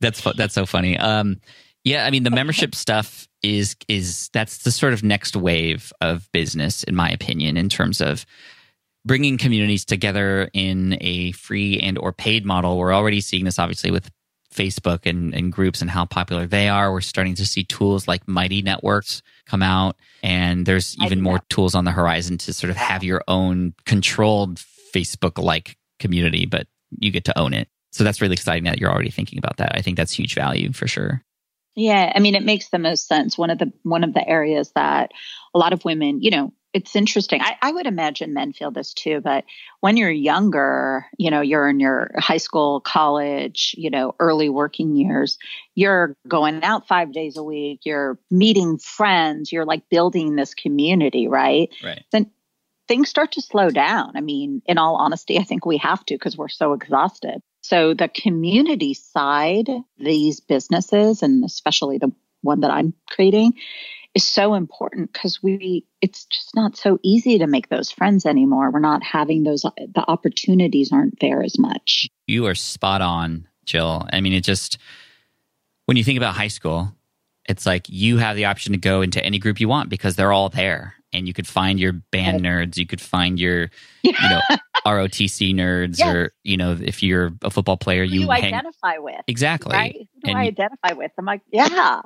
That's 0.00 0.20
fu- 0.20 0.32
that's 0.32 0.54
so 0.54 0.66
funny. 0.66 0.98
Um, 0.98 1.36
yeah, 1.84 2.04
I 2.06 2.10
mean 2.10 2.24
the 2.24 2.30
membership 2.30 2.74
stuff 2.74 3.28
is 3.42 3.76
is 3.88 4.30
that's 4.32 4.58
the 4.64 4.72
sort 4.72 4.92
of 4.94 5.04
next 5.04 5.36
wave 5.36 5.92
of 6.00 6.28
business, 6.32 6.82
in 6.84 6.96
my 6.96 7.08
opinion, 7.10 7.56
in 7.56 7.68
terms 7.68 8.00
of 8.00 8.26
bringing 9.04 9.38
communities 9.38 9.84
together 9.84 10.50
in 10.54 10.96
a 11.00 11.32
free 11.32 11.78
and 11.78 11.98
or 11.98 12.12
paid 12.12 12.44
model. 12.44 12.78
We're 12.78 12.92
already 12.94 13.20
seeing 13.20 13.44
this, 13.44 13.58
obviously, 13.60 13.90
with 13.92 14.10
Facebook 14.52 15.06
and, 15.06 15.34
and 15.34 15.52
groups 15.52 15.80
and 15.80 15.90
how 15.90 16.04
popular 16.04 16.46
they 16.46 16.68
are. 16.68 16.92
We're 16.92 17.00
starting 17.00 17.34
to 17.36 17.46
see 17.46 17.64
tools 17.64 18.06
like 18.06 18.28
Mighty 18.28 18.62
Networks 18.62 19.22
come 19.46 19.62
out, 19.62 19.96
and 20.22 20.66
there's 20.66 20.96
even 21.02 21.20
more 21.20 21.34
Networks. 21.34 21.54
tools 21.54 21.74
on 21.74 21.84
the 21.84 21.90
horizon 21.90 22.38
to 22.38 22.52
sort 22.52 22.70
of 22.70 22.76
have 22.76 23.02
your 23.02 23.22
own 23.28 23.74
controlled 23.86 24.60
Facebook 24.94 25.42
like 25.42 25.76
community, 25.98 26.46
but 26.46 26.66
you 26.98 27.10
get 27.10 27.24
to 27.24 27.38
own 27.38 27.54
it. 27.54 27.68
So 27.90 28.04
that's 28.04 28.20
really 28.20 28.34
exciting 28.34 28.64
that 28.64 28.78
you're 28.78 28.92
already 28.92 29.10
thinking 29.10 29.38
about 29.38 29.58
that. 29.58 29.76
I 29.76 29.82
think 29.82 29.96
that's 29.96 30.12
huge 30.12 30.34
value 30.34 30.72
for 30.72 30.88
sure. 30.88 31.22
Yeah, 31.74 32.12
I 32.14 32.18
mean, 32.20 32.34
it 32.34 32.44
makes 32.44 32.68
the 32.68 32.78
most 32.78 33.06
sense. 33.06 33.38
One 33.38 33.50
of 33.50 33.58
the 33.58 33.72
one 33.82 34.04
of 34.04 34.12
the 34.12 34.26
areas 34.26 34.72
that 34.74 35.12
a 35.54 35.58
lot 35.58 35.72
of 35.72 35.84
women, 35.84 36.22
you 36.22 36.30
know, 36.30 36.52
it's 36.72 36.96
interesting. 36.96 37.40
I, 37.42 37.56
I 37.60 37.72
would 37.72 37.86
imagine 37.86 38.32
men 38.32 38.52
feel 38.52 38.70
this 38.70 38.94
too, 38.94 39.20
but 39.20 39.44
when 39.80 39.96
you're 39.96 40.10
younger, 40.10 41.06
you 41.18 41.30
know, 41.30 41.42
you're 41.42 41.68
in 41.68 41.80
your 41.80 42.10
high 42.16 42.38
school, 42.38 42.80
college, 42.80 43.74
you 43.76 43.90
know, 43.90 44.14
early 44.18 44.48
working 44.48 44.96
years, 44.96 45.38
you're 45.74 46.16
going 46.26 46.64
out 46.64 46.88
five 46.88 47.12
days 47.12 47.36
a 47.36 47.42
week, 47.42 47.80
you're 47.84 48.18
meeting 48.30 48.78
friends, 48.78 49.52
you're 49.52 49.66
like 49.66 49.88
building 49.90 50.36
this 50.36 50.54
community, 50.54 51.28
right? 51.28 51.68
Right. 51.84 52.02
Then 52.10 52.30
things 52.88 53.08
start 53.08 53.32
to 53.32 53.42
slow 53.42 53.68
down. 53.68 54.12
I 54.16 54.20
mean, 54.20 54.62
in 54.66 54.78
all 54.78 54.96
honesty, 54.96 55.38
I 55.38 55.44
think 55.44 55.66
we 55.66 55.76
have 55.78 56.04
to 56.06 56.14
because 56.14 56.36
we're 56.36 56.48
so 56.48 56.72
exhausted. 56.72 57.42
So 57.62 57.94
the 57.94 58.08
community 58.08 58.94
side, 58.94 59.68
these 59.98 60.40
businesses, 60.40 61.22
and 61.22 61.44
especially 61.44 61.98
the 61.98 62.12
one 62.40 62.60
that 62.60 62.70
I'm 62.70 62.94
creating, 63.08 63.54
is 64.14 64.24
so 64.24 64.54
important 64.54 65.12
because 65.12 65.42
we 65.42 65.86
it's 66.00 66.24
just 66.26 66.54
not 66.54 66.76
so 66.76 66.98
easy 67.02 67.38
to 67.38 67.46
make 67.46 67.68
those 67.68 67.90
friends 67.90 68.26
anymore. 68.26 68.70
We're 68.70 68.80
not 68.80 69.02
having 69.02 69.42
those 69.44 69.62
the 69.62 70.04
opportunities 70.08 70.92
aren't 70.92 71.18
there 71.20 71.42
as 71.42 71.58
much. 71.58 72.08
You 72.26 72.46
are 72.46 72.54
spot 72.54 73.00
on, 73.02 73.48
Jill. 73.64 74.06
I 74.12 74.20
mean, 74.20 74.32
it 74.32 74.44
just, 74.44 74.78
when 75.86 75.96
you 75.96 76.04
think 76.04 76.16
about 76.18 76.34
high 76.34 76.48
school, 76.48 76.92
it's 77.48 77.66
like 77.66 77.88
you 77.88 78.18
have 78.18 78.36
the 78.36 78.44
option 78.46 78.72
to 78.72 78.78
go 78.78 79.02
into 79.02 79.24
any 79.24 79.38
group 79.38 79.60
you 79.60 79.68
want 79.68 79.88
because 79.88 80.16
they're 80.16 80.32
all 80.32 80.48
there. 80.48 80.94
And 81.14 81.26
you 81.26 81.34
could 81.34 81.46
find 81.46 81.78
your 81.78 81.92
band 81.92 82.40
nerds, 82.42 82.78
you 82.78 82.86
could 82.86 83.00
find 83.00 83.38
your, 83.38 83.68
you 84.02 84.12
know, 84.12 84.40
ROTC 84.86 85.54
nerds, 85.54 85.98
Yes. 85.98 86.14
or, 86.14 86.32
you 86.42 86.56
know, 86.56 86.76
if 86.80 87.02
you're 87.02 87.32
a 87.42 87.50
football 87.50 87.76
player, 87.76 88.06
Who 88.06 88.12
you 88.14 88.20
you 88.22 88.30
hang. 88.30 88.44
identify 88.44 88.96
with, 88.98 89.20
Exactly. 89.26 89.72
right? 89.74 89.94
Who 89.94 90.20
do 90.24 90.30
And 90.30 90.38
I 90.38 90.42
you- 90.44 90.48
identify 90.48 90.92
with? 90.94 91.12
I'm 91.18 91.26
like, 91.26 91.42
yeah, 91.52 92.00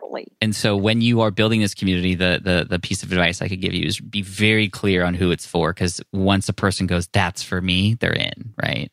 totally. 0.00 0.26
And 0.40 0.54
so 0.54 0.76
when 0.76 1.00
you 1.00 1.20
are 1.20 1.30
building 1.30 1.60
this 1.60 1.74
community, 1.74 2.14
the 2.14 2.40
the 2.42 2.66
the 2.68 2.78
piece 2.78 3.02
of 3.02 3.12
advice 3.12 3.42
I 3.42 3.48
could 3.48 3.60
give 3.60 3.74
you 3.74 3.86
is 3.86 4.00
be 4.00 4.22
very 4.22 4.68
clear 4.68 5.04
on 5.04 5.14
who 5.14 5.30
it's 5.30 5.46
for 5.46 5.72
because 5.72 6.00
once 6.12 6.48
a 6.48 6.52
person 6.52 6.86
goes, 6.86 7.06
"That's 7.08 7.42
for 7.42 7.60
me," 7.60 7.94
they're 7.94 8.12
in, 8.12 8.54
right? 8.62 8.90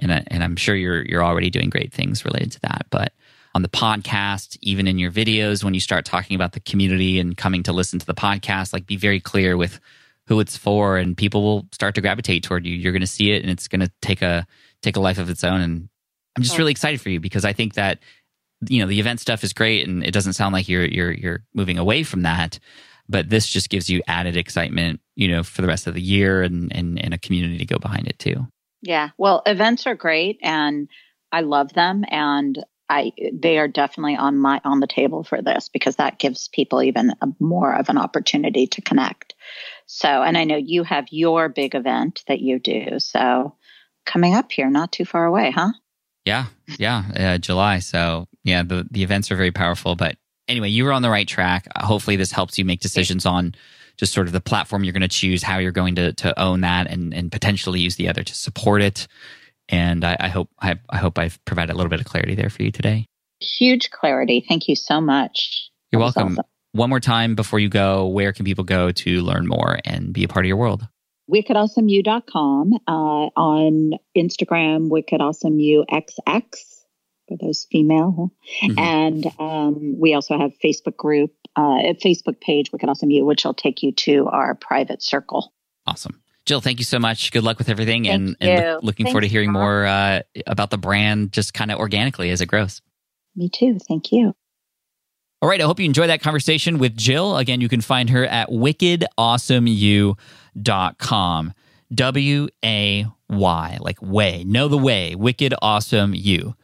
And 0.00 0.12
I, 0.12 0.24
and 0.28 0.44
I'm 0.44 0.56
sure 0.56 0.74
you're 0.74 1.02
you're 1.02 1.24
already 1.24 1.50
doing 1.50 1.70
great 1.70 1.92
things 1.92 2.24
related 2.24 2.52
to 2.52 2.60
that, 2.62 2.86
but 2.90 3.12
on 3.54 3.62
the 3.62 3.68
podcast, 3.68 4.56
even 4.60 4.86
in 4.86 4.98
your 4.98 5.10
videos, 5.10 5.64
when 5.64 5.74
you 5.74 5.80
start 5.80 6.04
talking 6.04 6.34
about 6.36 6.52
the 6.52 6.60
community 6.60 7.18
and 7.18 7.36
coming 7.36 7.62
to 7.64 7.72
listen 7.72 7.98
to 7.98 8.06
the 8.06 8.14
podcast, 8.14 8.72
like 8.72 8.86
be 8.86 8.96
very 8.96 9.20
clear 9.20 9.56
with 9.56 9.80
who 10.26 10.38
it's 10.40 10.56
for, 10.56 10.98
and 10.98 11.16
people 11.16 11.42
will 11.42 11.68
start 11.72 11.94
to 11.94 12.00
gravitate 12.00 12.44
toward 12.44 12.66
you. 12.66 12.74
You're 12.74 12.92
going 12.92 13.00
to 13.00 13.06
see 13.06 13.32
it, 13.32 13.42
and 13.42 13.50
it's 13.50 13.66
going 13.66 13.80
to 13.80 13.90
take 14.02 14.22
a 14.22 14.46
take 14.82 14.96
a 14.96 15.00
life 15.00 15.18
of 15.18 15.28
its 15.30 15.42
own. 15.42 15.60
And 15.60 15.88
I'm 16.36 16.42
just 16.42 16.58
really 16.58 16.70
excited 16.70 17.00
for 17.00 17.08
you 17.08 17.18
because 17.18 17.44
I 17.44 17.52
think 17.52 17.74
that 17.74 17.98
you 18.66 18.80
know 18.80 18.88
the 18.88 19.00
event 19.00 19.20
stuff 19.20 19.44
is 19.44 19.52
great, 19.52 19.86
and 19.86 20.04
it 20.04 20.12
doesn't 20.12 20.34
sound 20.34 20.52
like 20.52 20.68
you're 20.68 20.86
you're 20.86 21.12
you're 21.12 21.44
moving 21.54 21.78
away 21.78 22.02
from 22.02 22.22
that. 22.22 22.58
But 23.10 23.30
this 23.30 23.46
just 23.46 23.70
gives 23.70 23.88
you 23.88 24.02
added 24.06 24.36
excitement, 24.36 25.00
you 25.16 25.28
know, 25.28 25.42
for 25.42 25.62
the 25.62 25.68
rest 25.68 25.86
of 25.86 25.94
the 25.94 26.02
year, 26.02 26.42
and 26.42 26.74
and, 26.74 27.02
and 27.02 27.14
a 27.14 27.18
community 27.18 27.58
to 27.58 27.66
go 27.66 27.78
behind 27.78 28.06
it 28.06 28.18
too. 28.18 28.46
Yeah. 28.82 29.10
Well, 29.18 29.42
events 29.46 29.86
are 29.86 29.94
great 29.94 30.38
and 30.42 30.88
I 31.32 31.40
love 31.40 31.72
them 31.72 32.04
and 32.08 32.58
I 32.88 33.12
they 33.32 33.58
are 33.58 33.68
definitely 33.68 34.16
on 34.16 34.38
my 34.38 34.60
on 34.64 34.80
the 34.80 34.86
table 34.86 35.22
for 35.22 35.42
this 35.42 35.68
because 35.68 35.96
that 35.96 36.18
gives 36.18 36.48
people 36.48 36.82
even 36.82 37.12
a, 37.20 37.28
more 37.38 37.74
of 37.74 37.88
an 37.90 37.98
opportunity 37.98 38.66
to 38.68 38.80
connect. 38.80 39.34
So, 39.86 40.08
and 40.22 40.38
I 40.38 40.44
know 40.44 40.56
you 40.56 40.84
have 40.84 41.06
your 41.10 41.48
big 41.48 41.74
event 41.74 42.22
that 42.28 42.40
you 42.40 42.58
do. 42.58 42.98
So, 42.98 43.56
coming 44.06 44.34
up 44.34 44.50
here 44.52 44.70
not 44.70 44.92
too 44.92 45.04
far 45.04 45.26
away, 45.26 45.50
huh? 45.50 45.72
Yeah, 46.28 46.44
yeah, 46.78 47.04
uh, 47.16 47.38
July. 47.38 47.78
So 47.78 48.26
yeah, 48.44 48.62
the 48.62 48.86
the 48.90 49.02
events 49.02 49.30
are 49.30 49.36
very 49.36 49.50
powerful. 49.50 49.96
But 49.96 50.16
anyway, 50.46 50.68
you 50.68 50.84
were 50.84 50.92
on 50.92 51.00
the 51.02 51.08
right 51.10 51.26
track. 51.26 51.66
Uh, 51.74 51.86
hopefully, 51.86 52.16
this 52.16 52.30
helps 52.32 52.58
you 52.58 52.64
make 52.66 52.80
decisions 52.80 53.24
on 53.24 53.54
just 53.96 54.12
sort 54.12 54.26
of 54.26 54.34
the 54.34 54.40
platform 54.40 54.84
you're 54.84 54.92
going 54.92 55.00
to 55.00 55.08
choose, 55.08 55.42
how 55.42 55.56
you're 55.58 55.72
going 55.72 55.94
to 55.94 56.12
to 56.12 56.38
own 56.38 56.60
that, 56.60 56.86
and 56.86 57.14
and 57.14 57.32
potentially 57.32 57.80
use 57.80 57.96
the 57.96 58.08
other 58.08 58.22
to 58.22 58.34
support 58.34 58.82
it. 58.82 59.06
And 59.70 60.04
I, 60.04 60.16
I 60.20 60.28
hope 60.28 60.50
I, 60.60 60.76
I 60.90 60.98
hope 60.98 61.18
I've 61.18 61.42
provided 61.46 61.72
a 61.72 61.76
little 61.76 61.90
bit 61.90 62.00
of 62.00 62.06
clarity 62.06 62.34
there 62.34 62.50
for 62.50 62.62
you 62.62 62.70
today. 62.72 63.06
Huge 63.40 63.90
clarity. 63.90 64.44
Thank 64.46 64.68
you 64.68 64.76
so 64.76 65.00
much. 65.00 65.70
You're 65.92 66.00
That 66.00 66.14
welcome. 66.16 66.32
awesome. 66.32 66.44
One 66.72 66.90
more 66.90 67.00
time 67.00 67.34
before 67.34 67.58
you 67.58 67.70
go, 67.70 68.06
where 68.06 68.32
can 68.34 68.44
people 68.44 68.64
go 68.64 68.92
to 68.92 69.20
learn 69.22 69.46
more 69.46 69.78
and 69.86 70.12
be 70.12 70.24
a 70.24 70.28
part 70.28 70.44
of 70.44 70.48
your 70.48 70.58
world? 70.58 70.86
wickedawesomeyou.com 71.30 72.72
uh, 72.86 72.90
on 72.90 73.92
Instagram, 74.16 74.90
wickedawesomeuxx 74.90 76.78
for 77.28 77.36
those 77.40 77.66
female. 77.70 78.32
Mhm. 78.62 78.78
And 78.78 79.26
um, 79.38 79.98
we 79.98 80.14
also 80.14 80.38
have 80.38 80.52
Facebook 80.64 80.96
group, 80.96 81.32
uh, 81.56 81.92
Facebook 82.02 82.40
page, 82.40 82.72
Wicked 82.72 82.88
Awesome 82.88 83.10
You, 83.10 83.24
which 83.26 83.44
will 83.44 83.54
take 83.54 83.82
you 83.82 83.92
to 83.92 84.26
our 84.28 84.54
private 84.54 85.02
circle. 85.02 85.52
Awesome. 85.86 86.20
Jill, 86.46 86.62
thank 86.62 86.78
you 86.78 86.84
so 86.86 86.98
much. 86.98 87.30
Good 87.30 87.44
luck 87.44 87.58
with 87.58 87.68
everything. 87.68 88.04
Thank 88.04 88.14
and, 88.14 88.36
and 88.40 88.60
you. 88.60 88.72
look- 88.74 88.82
looking 88.84 89.06
forward 89.06 89.20
to 89.22 89.28
hearing 89.28 89.52
more 89.52 89.84
uh, 89.84 90.20
about 90.46 90.70
the 90.70 90.78
brand 90.78 91.32
just 91.32 91.52
kind 91.52 91.70
of 91.70 91.78
organically 91.78 92.30
as 92.30 92.40
it 92.40 92.46
grows. 92.46 92.80
Me 93.36 93.50
too. 93.50 93.78
Thank 93.86 94.10
you. 94.12 94.34
All 95.40 95.48
right. 95.48 95.60
I 95.60 95.64
hope 95.64 95.78
you 95.78 95.84
enjoyed 95.84 96.08
that 96.08 96.20
conversation 96.20 96.78
with 96.78 96.96
Jill. 96.96 97.36
Again, 97.36 97.60
you 97.60 97.68
can 97.68 97.80
find 97.80 98.10
her 98.10 98.24
at 98.26 98.48
wickedawesomeyou.com. 100.58 101.54
W 101.94 102.48
A 102.64 103.06
Y, 103.30 103.78
like 103.80 104.02
way. 104.02 104.44
Know 104.44 104.68
the 104.68 104.78
way. 104.78 105.14
Wicked 105.14 105.54
Awesome 105.62 106.14
You. 106.14 106.54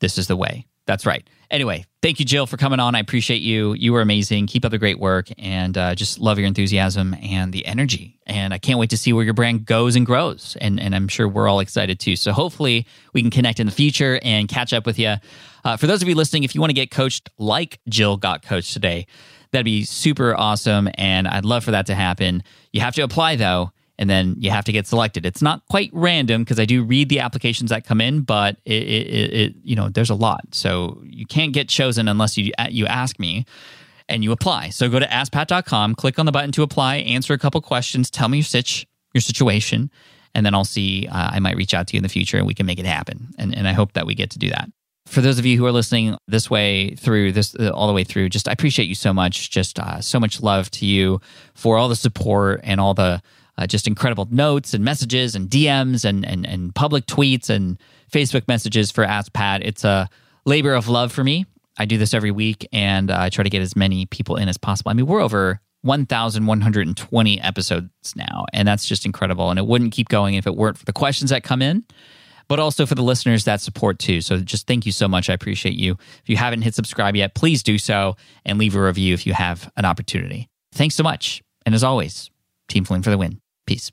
This 0.00 0.18
is 0.18 0.26
the 0.26 0.36
way. 0.36 0.66
That's 0.86 1.06
right. 1.06 1.26
Anyway, 1.50 1.84
thank 2.02 2.20
you, 2.20 2.24
Jill, 2.24 2.46
for 2.46 2.56
coming 2.56 2.80
on. 2.80 2.94
I 2.94 3.00
appreciate 3.00 3.42
you. 3.42 3.74
You 3.74 3.92
were 3.92 4.00
amazing. 4.00 4.46
Keep 4.46 4.64
up 4.64 4.70
the 4.70 4.78
great 4.78 4.98
work 4.98 5.28
and 5.38 5.76
uh, 5.76 5.94
just 5.94 6.18
love 6.18 6.38
your 6.38 6.46
enthusiasm 6.46 7.14
and 7.22 7.52
the 7.52 7.66
energy. 7.66 8.18
And 8.26 8.54
I 8.54 8.58
can't 8.58 8.78
wait 8.78 8.90
to 8.90 8.96
see 8.96 9.12
where 9.12 9.24
your 9.24 9.34
brand 9.34 9.66
goes 9.66 9.96
and 9.96 10.06
grows. 10.06 10.56
And, 10.60 10.78
and 10.78 10.94
I'm 10.94 11.08
sure 11.08 11.28
we're 11.28 11.48
all 11.48 11.60
excited 11.60 11.98
too. 11.98 12.16
So 12.16 12.32
hopefully 12.32 12.86
we 13.12 13.20
can 13.22 13.30
connect 13.30 13.58
in 13.58 13.66
the 13.66 13.72
future 13.72 14.20
and 14.22 14.48
catch 14.48 14.72
up 14.72 14.86
with 14.86 14.98
you. 14.98 15.16
Uh, 15.64 15.76
for 15.76 15.86
those 15.86 16.02
of 16.02 16.08
you 16.08 16.14
listening, 16.14 16.44
if 16.44 16.54
you 16.54 16.60
want 16.60 16.70
to 16.70 16.74
get 16.74 16.90
coached 16.90 17.30
like 17.38 17.80
Jill 17.88 18.16
got 18.16 18.42
coached 18.42 18.72
today, 18.72 19.06
that'd 19.52 19.64
be 19.64 19.84
super 19.84 20.34
awesome. 20.36 20.88
And 20.94 21.26
I'd 21.28 21.44
love 21.44 21.64
for 21.64 21.70
that 21.72 21.86
to 21.86 21.94
happen. 21.94 22.42
You 22.72 22.80
have 22.80 22.94
to 22.94 23.02
apply 23.02 23.36
though 23.36 23.72
and 24.00 24.08
then 24.08 24.34
you 24.38 24.50
have 24.50 24.64
to 24.64 24.72
get 24.72 24.86
selected. 24.86 25.26
It's 25.26 25.42
not 25.42 25.64
quite 25.66 25.90
random 25.92 26.42
because 26.42 26.58
I 26.58 26.64
do 26.64 26.82
read 26.82 27.10
the 27.10 27.20
applications 27.20 27.68
that 27.68 27.84
come 27.84 28.00
in, 28.00 28.22
but 28.22 28.56
it, 28.64 28.82
it, 28.82 29.32
it, 29.32 29.54
you 29.62 29.76
know 29.76 29.90
there's 29.90 30.08
a 30.08 30.14
lot, 30.14 30.40
so 30.52 31.00
you 31.04 31.26
can't 31.26 31.52
get 31.52 31.68
chosen 31.68 32.08
unless 32.08 32.38
you 32.38 32.50
you 32.70 32.86
ask 32.86 33.20
me 33.20 33.44
and 34.08 34.24
you 34.24 34.32
apply. 34.32 34.70
So 34.70 34.88
go 34.88 34.98
to 34.98 35.06
askpat.com, 35.06 35.94
click 35.94 36.18
on 36.18 36.26
the 36.26 36.32
button 36.32 36.50
to 36.52 36.62
apply, 36.62 36.96
answer 36.96 37.34
a 37.34 37.38
couple 37.38 37.60
questions, 37.60 38.10
tell 38.10 38.28
me 38.28 38.38
your 38.38 38.44
sitch, 38.44 38.86
your 39.12 39.20
situation, 39.20 39.90
and 40.34 40.46
then 40.46 40.54
I'll 40.54 40.64
see. 40.64 41.06
Uh, 41.06 41.30
I 41.32 41.38
might 41.38 41.56
reach 41.56 41.74
out 41.74 41.86
to 41.88 41.94
you 41.94 41.98
in 41.98 42.02
the 42.02 42.08
future 42.08 42.38
and 42.38 42.46
we 42.46 42.54
can 42.54 42.64
make 42.64 42.78
it 42.78 42.86
happen. 42.86 43.28
And 43.38 43.54
and 43.54 43.68
I 43.68 43.74
hope 43.74 43.92
that 43.92 44.06
we 44.06 44.14
get 44.14 44.30
to 44.30 44.38
do 44.38 44.48
that. 44.48 44.70
For 45.10 45.20
those 45.20 45.40
of 45.40 45.46
you 45.46 45.58
who 45.58 45.66
are 45.66 45.72
listening 45.72 46.16
this 46.28 46.48
way 46.48 46.94
through 46.94 47.32
this 47.32 47.56
uh, 47.56 47.70
all 47.70 47.88
the 47.88 47.92
way 47.92 48.04
through, 48.04 48.28
just 48.28 48.48
I 48.48 48.52
appreciate 48.52 48.86
you 48.86 48.94
so 48.94 49.12
much. 49.12 49.50
Just 49.50 49.80
uh, 49.80 50.00
so 50.00 50.20
much 50.20 50.40
love 50.40 50.70
to 50.72 50.86
you 50.86 51.20
for 51.54 51.76
all 51.76 51.88
the 51.88 51.96
support 51.96 52.60
and 52.62 52.80
all 52.80 52.94
the 52.94 53.20
uh, 53.58 53.66
just 53.66 53.88
incredible 53.88 54.28
notes 54.30 54.72
and 54.72 54.84
messages 54.84 55.34
and 55.34 55.50
DMs 55.50 56.04
and, 56.04 56.24
and 56.24 56.46
and 56.46 56.72
public 56.76 57.06
tweets 57.06 57.50
and 57.50 57.76
Facebook 58.10 58.46
messages 58.46 58.92
for 58.92 59.02
Ask 59.02 59.32
Pat. 59.32 59.64
It's 59.64 59.82
a 59.82 60.08
labor 60.44 60.74
of 60.74 60.88
love 60.88 61.10
for 61.10 61.24
me. 61.24 61.44
I 61.76 61.86
do 61.86 61.98
this 61.98 62.14
every 62.14 62.30
week 62.30 62.68
and 62.72 63.10
I 63.10 63.30
try 63.30 63.42
to 63.42 63.50
get 63.50 63.62
as 63.62 63.74
many 63.74 64.06
people 64.06 64.36
in 64.36 64.48
as 64.48 64.58
possible. 64.58 64.90
I 64.90 64.94
mean, 64.94 65.06
we're 65.06 65.22
over 65.22 65.60
1,120 65.82 67.40
episodes 67.40 68.14
now, 68.14 68.44
and 68.52 68.68
that's 68.68 68.86
just 68.86 69.06
incredible. 69.06 69.50
And 69.50 69.58
it 69.58 69.66
wouldn't 69.66 69.92
keep 69.92 70.08
going 70.08 70.34
if 70.34 70.46
it 70.46 70.54
weren't 70.54 70.78
for 70.78 70.84
the 70.84 70.92
questions 70.92 71.30
that 71.30 71.42
come 71.42 71.62
in, 71.62 71.84
but 72.50 72.58
also 72.58 72.84
for 72.84 72.96
the 72.96 73.02
listeners 73.02 73.44
that 73.44 73.60
support 73.60 74.00
too. 74.00 74.20
So 74.20 74.40
just 74.40 74.66
thank 74.66 74.84
you 74.84 74.90
so 74.90 75.06
much. 75.06 75.30
I 75.30 75.34
appreciate 75.34 75.76
you. 75.76 75.92
If 75.92 76.28
you 76.28 76.36
haven't 76.36 76.62
hit 76.62 76.74
subscribe 76.74 77.14
yet, 77.14 77.36
please 77.36 77.62
do 77.62 77.78
so 77.78 78.16
and 78.44 78.58
leave 78.58 78.74
a 78.74 78.82
review 78.82 79.14
if 79.14 79.24
you 79.24 79.34
have 79.34 79.70
an 79.76 79.84
opportunity. 79.84 80.48
Thanks 80.72 80.96
so 80.96 81.04
much. 81.04 81.42
And 81.64 81.76
as 81.76 81.84
always, 81.84 82.28
Team 82.68 82.84
Flynn 82.84 83.02
for 83.02 83.10
the 83.10 83.18
win. 83.18 83.40
Peace. 83.68 83.92